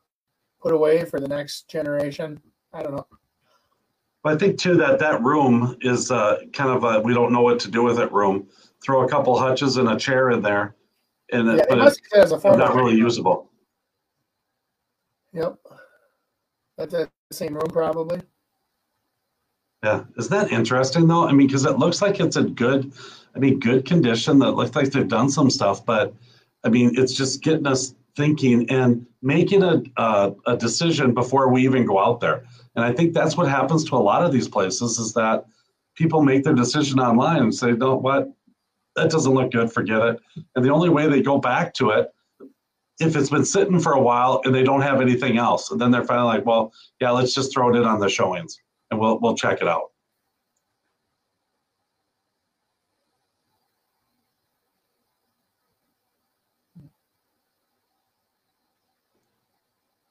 [0.63, 2.41] put away for the next generation.
[2.73, 3.07] I don't know.
[4.23, 7.43] But I think too that that room is uh, kind of a we don't know
[7.43, 8.49] what to do with it room.
[8.83, 10.77] Throw a couple hutches and a chair in there,
[11.31, 13.50] and Yeah, it, it but must it's not really usable.
[15.33, 15.57] Yep.
[16.77, 18.21] That's the same room probably.
[19.83, 21.27] Yeah, isn't that interesting though?
[21.27, 22.93] I mean, because it looks like it's a good,
[23.35, 24.39] I mean, good condition.
[24.39, 26.15] That looks like they've done some stuff, but
[26.65, 31.65] I mean, it's just getting us thinking and making a a, a decision before we
[31.65, 32.45] even go out there.
[32.77, 35.47] And I think that's what happens to a lot of these places is that
[35.95, 38.31] people make their decision online and say, "No, what?
[38.97, 39.73] That doesn't look good.
[39.73, 40.21] Forget it."
[40.55, 42.13] And the only way they go back to it
[43.01, 45.91] if it's been sitting for a while and they don't have anything else, and then
[45.91, 49.19] they're finally like, "Well, yeah, let's just throw it in on the showings." and we'll
[49.21, 49.91] we'll check it out.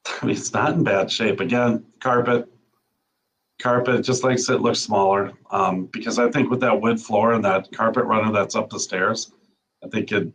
[0.22, 1.40] I mean, it's not in bad shape.
[1.40, 2.48] Again, carpet,
[3.62, 5.34] carpet, just like it looks smaller.
[5.52, 8.80] Um, because I think with that wood floor and that carpet runner that's up the
[8.80, 9.32] stairs,
[9.84, 10.32] I think it.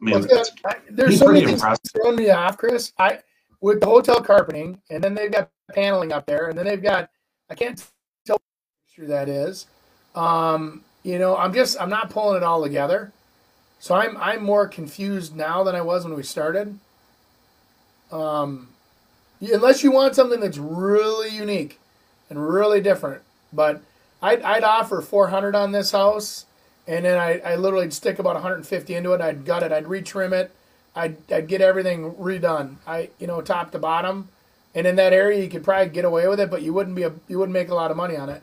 [0.00, 2.92] I mean, Well, it's I- there's so many things throwing me off, Chris.
[2.98, 3.20] I
[3.60, 7.08] with the hotel carpeting, and then they've got paneling up there, and then they've got
[7.50, 7.82] I can't
[8.26, 8.40] tell
[8.96, 9.66] what that is.
[10.14, 13.12] Um, you know, I'm just I'm not pulling it all together.
[13.78, 16.78] So I'm I'm more confused now than I was when we started.
[18.12, 18.68] Um,
[19.40, 21.78] unless you want something that's really unique
[22.30, 23.22] and really different,
[23.52, 23.80] but
[24.22, 26.46] I'd I'd offer 400 on this house,
[26.86, 29.20] and then I I literally stick about 150 into it.
[29.20, 29.72] I'd gut it.
[29.72, 30.50] I'd retrim it.
[30.94, 32.76] I'd I'd get everything redone.
[32.86, 34.28] I you know top to bottom,
[34.74, 37.02] and in that area you could probably get away with it, but you wouldn't be
[37.02, 38.42] a you wouldn't make a lot of money on it.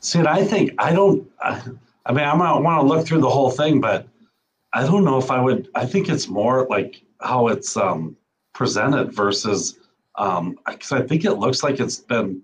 [0.00, 1.28] See, I think I don't.
[1.42, 1.62] I,
[2.06, 4.08] I mean, I might want to look through the whole thing, but
[4.72, 5.68] I don't know if I would.
[5.74, 8.16] I think it's more like how it's um,
[8.54, 9.78] presented versus
[10.16, 12.42] because I think it looks like it's been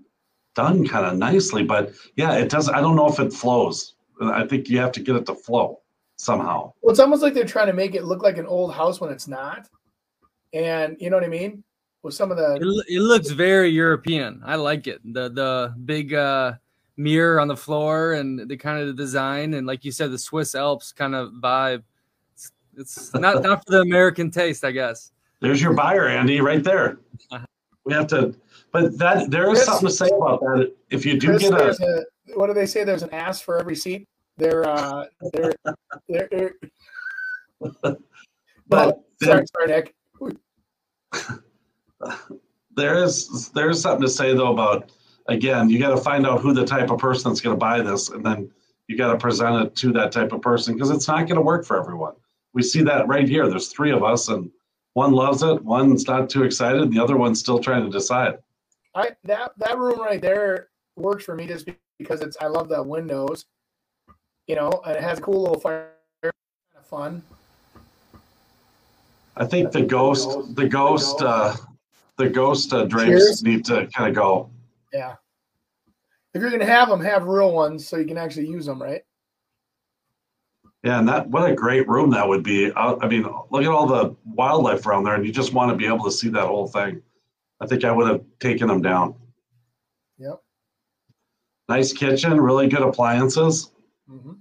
[0.55, 2.69] done kind of nicely, but yeah, it does.
[2.69, 3.94] I don't know if it flows.
[4.21, 5.81] I think you have to get it to flow
[6.17, 6.73] somehow.
[6.83, 9.11] Well, it's almost like they're trying to make it look like an old house when
[9.11, 9.69] it's not,
[10.53, 11.65] and you know what I mean.
[12.03, 14.43] With some of the lo- it looks very European.
[14.45, 15.01] I like it.
[15.15, 16.53] The the big uh,
[16.97, 20.19] mirror on the floor and the kind of the design and like you said, the
[20.19, 21.83] Swiss Alps kind of vibe.
[22.35, 25.13] It's, it's not not for the American taste, I guess.
[25.41, 26.99] There's your buyer, Andy, right there.
[27.85, 28.35] We have to,
[28.73, 30.75] but that there is Chris- something to say about that.
[30.91, 32.05] If you do Chris, get a, a
[32.35, 32.85] what do they say?
[32.85, 34.07] There's an ass for every seat.
[34.37, 35.53] They're uh, they're
[36.09, 36.29] they're.
[36.31, 36.55] they're
[38.69, 39.95] but oh, sorry, sorry, Nick.
[42.77, 44.91] there is there's something to say though about
[45.29, 47.81] again you got to find out who the type of person that's going to buy
[47.81, 48.51] this and then
[48.89, 51.41] you got to present it to that type of person because it's not going to
[51.41, 52.13] work for everyone
[52.53, 54.51] we see that right here there's three of us and
[54.95, 58.35] one loves it one's not too excited and the other one's still trying to decide
[58.95, 61.69] I that that room right there works for me just
[61.99, 63.47] because it's I love the windows,
[64.47, 65.91] you know, and it has a cool little fire,
[66.23, 66.33] kind
[66.77, 67.23] of fun.
[69.37, 71.57] i think the ghost the ghost uh
[72.19, 73.43] the ghost uh, drapes Cheers.
[73.43, 74.49] need to kind of go
[74.93, 75.17] Yeah.
[76.35, 79.03] If you're gonna have them, have real ones so you can actually use them, right?
[80.83, 82.71] Yeah, and that what a great room that would be.
[82.73, 85.77] I, I mean, look at all the wildlife around there, and you just want to
[85.77, 87.01] be able to see that whole thing.
[87.61, 89.15] I think I would have taken them down.
[91.69, 93.71] Nice kitchen, really good appliances.
[94.09, 94.33] hmm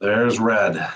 [0.00, 0.86] There's red.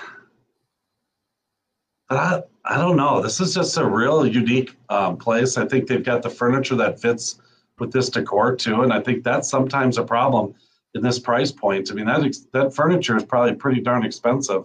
[2.09, 3.21] But I, I don't know.
[3.21, 5.57] This is just a real unique um, place.
[5.57, 7.39] I think they've got the furniture that fits
[7.79, 10.55] with this decor too, and I think that's sometimes a problem
[10.95, 11.91] in this price point.
[11.91, 14.63] I mean, that ex- that furniture is probably pretty darn expensive,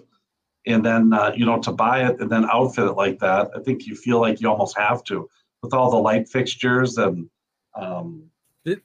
[0.66, 3.61] and then uh, you know to buy it and then outfit it like that, I
[3.61, 5.29] think you feel like you almost have to
[5.62, 7.29] with all the light fixtures and
[7.75, 8.25] um,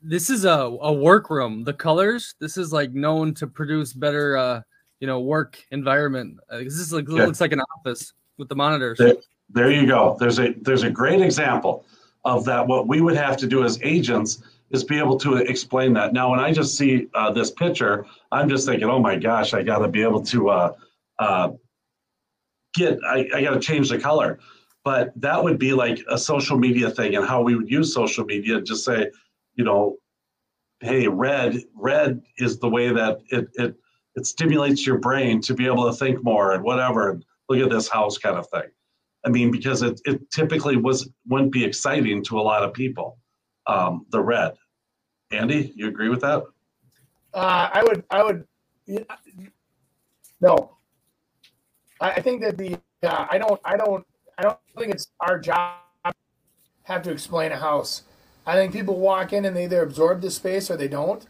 [0.02, 0.50] This is a,
[0.82, 1.64] a workroom.
[1.64, 4.62] The colors, this is like known to produce better uh,
[5.00, 6.38] you know work environment.
[6.50, 7.26] Uh, this like, Yeah.
[7.26, 8.98] looks like an office with the monitors.
[8.98, 9.16] There,
[9.50, 10.18] there you go.
[10.20, 11.86] There's a there's a great example
[12.26, 12.66] of that.
[12.68, 16.14] What we would have to do as agents is be able to explain that.
[16.14, 19.64] Now, when I just see uh, this picture, I'm just thinking, oh my gosh, I
[19.64, 20.74] got to be able to uh,
[21.20, 21.52] uh,
[22.76, 23.00] get.
[23.06, 24.40] I, I got to change the color.
[24.84, 28.26] But that would be like a social media thing, and how we would use social
[28.26, 28.62] media.
[28.62, 29.12] Just say,
[29.56, 29.98] you know,
[30.82, 33.76] hey, red red is the way that it it
[34.16, 37.12] it stimulates your brain to be able to think more and whatever.
[37.12, 38.70] And look at this house kind of thing.
[39.26, 43.18] I mean, because it, it typically was wouldn't be exciting to a lot of people.
[43.68, 44.54] Um, the red.
[45.32, 46.44] Andy, you agree with that?
[47.34, 48.48] Uh, I would, I would,
[50.40, 50.78] no.
[52.00, 54.06] I, I think that the, uh, I don't, I don't,
[54.38, 55.80] I don't think it's our job
[56.88, 58.04] have to explain a house.
[58.46, 61.26] I think people walk in and they either absorb the space or they don't.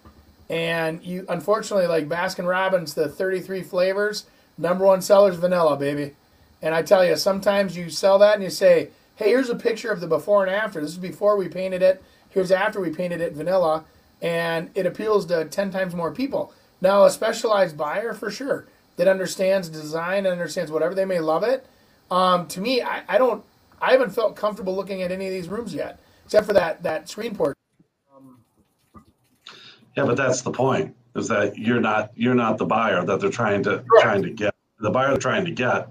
[0.50, 4.26] And you, unfortunately, like Baskin Robbins, the 33 flavors,
[4.58, 6.16] number one seller is vanilla, baby.
[6.62, 9.92] And I tell you, sometimes you sell that and you say, hey, here's a picture
[9.92, 10.80] of the before and after.
[10.80, 12.04] This is before we painted it.
[12.38, 13.84] Here's after we painted it vanilla.
[14.22, 16.54] And it appeals to 10 times more people.
[16.82, 18.68] Now, a specialized buyer, for sure,
[18.98, 21.66] that understands design and understands whatever, they may love it.
[22.12, 23.44] Um, to me, I, I don't,
[23.82, 27.10] I haven't felt comfortable looking at any of these rooms yet, except for that, that
[27.10, 27.58] screen port.
[29.96, 30.96] Yeah, but that's the point.
[31.16, 34.54] Is that you're not you're not the buyer that they're trying to trying to get.
[34.80, 35.90] The buyer they're trying to get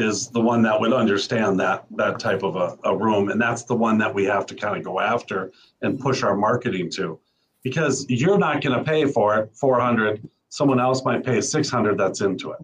[0.00, 3.64] is the one that would understand that that type of a, a room, and that's
[3.64, 7.18] the one that we have to kind of go after and push our marketing to,
[7.62, 10.26] because you're not going to pay for it 400.
[10.48, 11.96] Someone else might pay 600.
[11.96, 12.58] That's into it.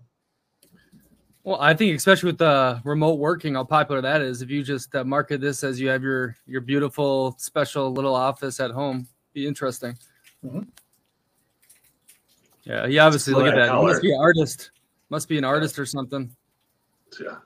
[1.44, 4.42] Well, I think especially with the remote working, how popular that is.
[4.42, 8.58] If you just uh, market this as you have your your beautiful special little office
[8.58, 9.96] at home, be interesting.
[10.44, 10.66] Mhm.
[12.64, 13.78] Yeah, he obviously Look look at at that.
[13.78, 14.70] He must be an artist.
[15.08, 16.34] Must be an artist or something.
[17.20, 17.36] Yeah.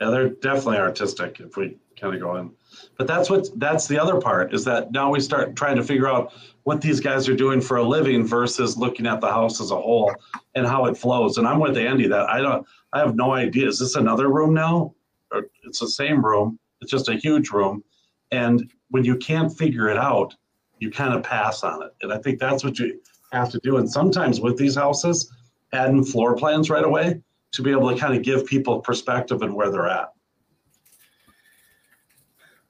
[0.00, 2.50] Yeah, they're definitely artistic if we kind of go in.
[2.98, 6.08] But that's what that's the other part is that now we start trying to figure
[6.08, 6.32] out
[6.64, 9.76] what these guys are doing for a living versus looking at the house as a
[9.76, 10.12] whole
[10.54, 11.38] and how it flows.
[11.38, 13.68] And I'm with Andy that I don't I have no idea.
[13.68, 14.94] Is this another room now?
[15.30, 16.58] Or it's the same room.
[16.80, 17.84] It's just a huge room.
[18.32, 20.34] And when you can't figure it out,
[20.78, 21.94] you kind of pass on it.
[22.02, 23.00] And I think that's what you
[23.32, 23.76] have to do.
[23.76, 25.32] And sometimes with these houses,
[25.72, 27.22] adding floor plans right away
[27.52, 30.12] to be able to kind of give people perspective and where they're at.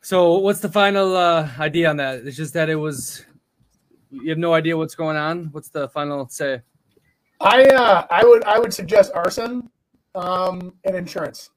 [0.00, 2.26] So, what's the final uh, idea on that?
[2.26, 3.24] It's just that it was.
[4.10, 5.46] You have no idea what's going on.
[5.52, 6.60] What's the final say?
[7.40, 9.70] I, uh, I would, I would suggest arson,
[10.14, 11.50] um, and insurance.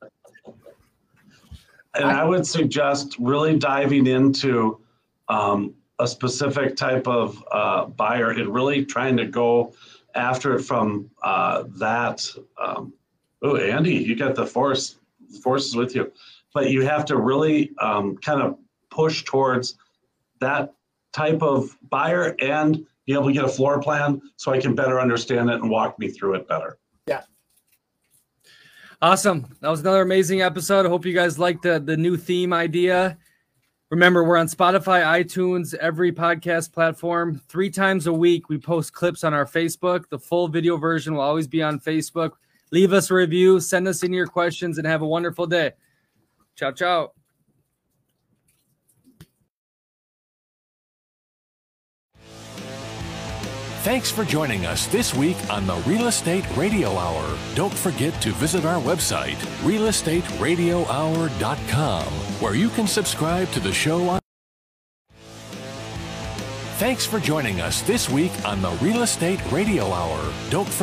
[1.95, 4.80] And I would suggest really diving into
[5.28, 9.73] um, a specific type of uh, buyer and really trying to go
[10.13, 12.28] after it from uh, that.
[12.63, 12.93] Um,
[13.41, 14.97] oh, Andy, you got the force
[15.41, 16.11] forces with you,
[16.53, 18.57] but you have to really um, kind of
[18.89, 19.77] push towards
[20.39, 20.73] that
[21.13, 24.99] type of buyer and be able to get a floor plan so I can better
[24.99, 26.77] understand it and walk me through it better.
[27.07, 27.21] Yeah.
[29.01, 29.47] Awesome.
[29.61, 30.86] That was another amazing episode.
[30.86, 33.17] I hope you guys liked the, the new theme idea.
[33.91, 37.39] Remember, we're on Spotify, iTunes, every podcast platform.
[37.47, 40.09] Three times a week, we post clips on our Facebook.
[40.09, 42.31] The full video version will always be on Facebook.
[42.72, 45.72] Leave us a review, send us in your questions, and have a wonderful day.
[46.55, 47.11] Ciao, ciao.
[53.86, 57.38] Thanks for joining us this week on the Real Estate Radio Hour.
[57.53, 62.05] Don't forget to visit our website, realestateradiohour.com,
[62.41, 64.20] where you can subscribe to the show on.
[66.78, 70.34] Thanks for joining us this week on the Real Estate Radio Hour.
[70.49, 70.82] Don't forget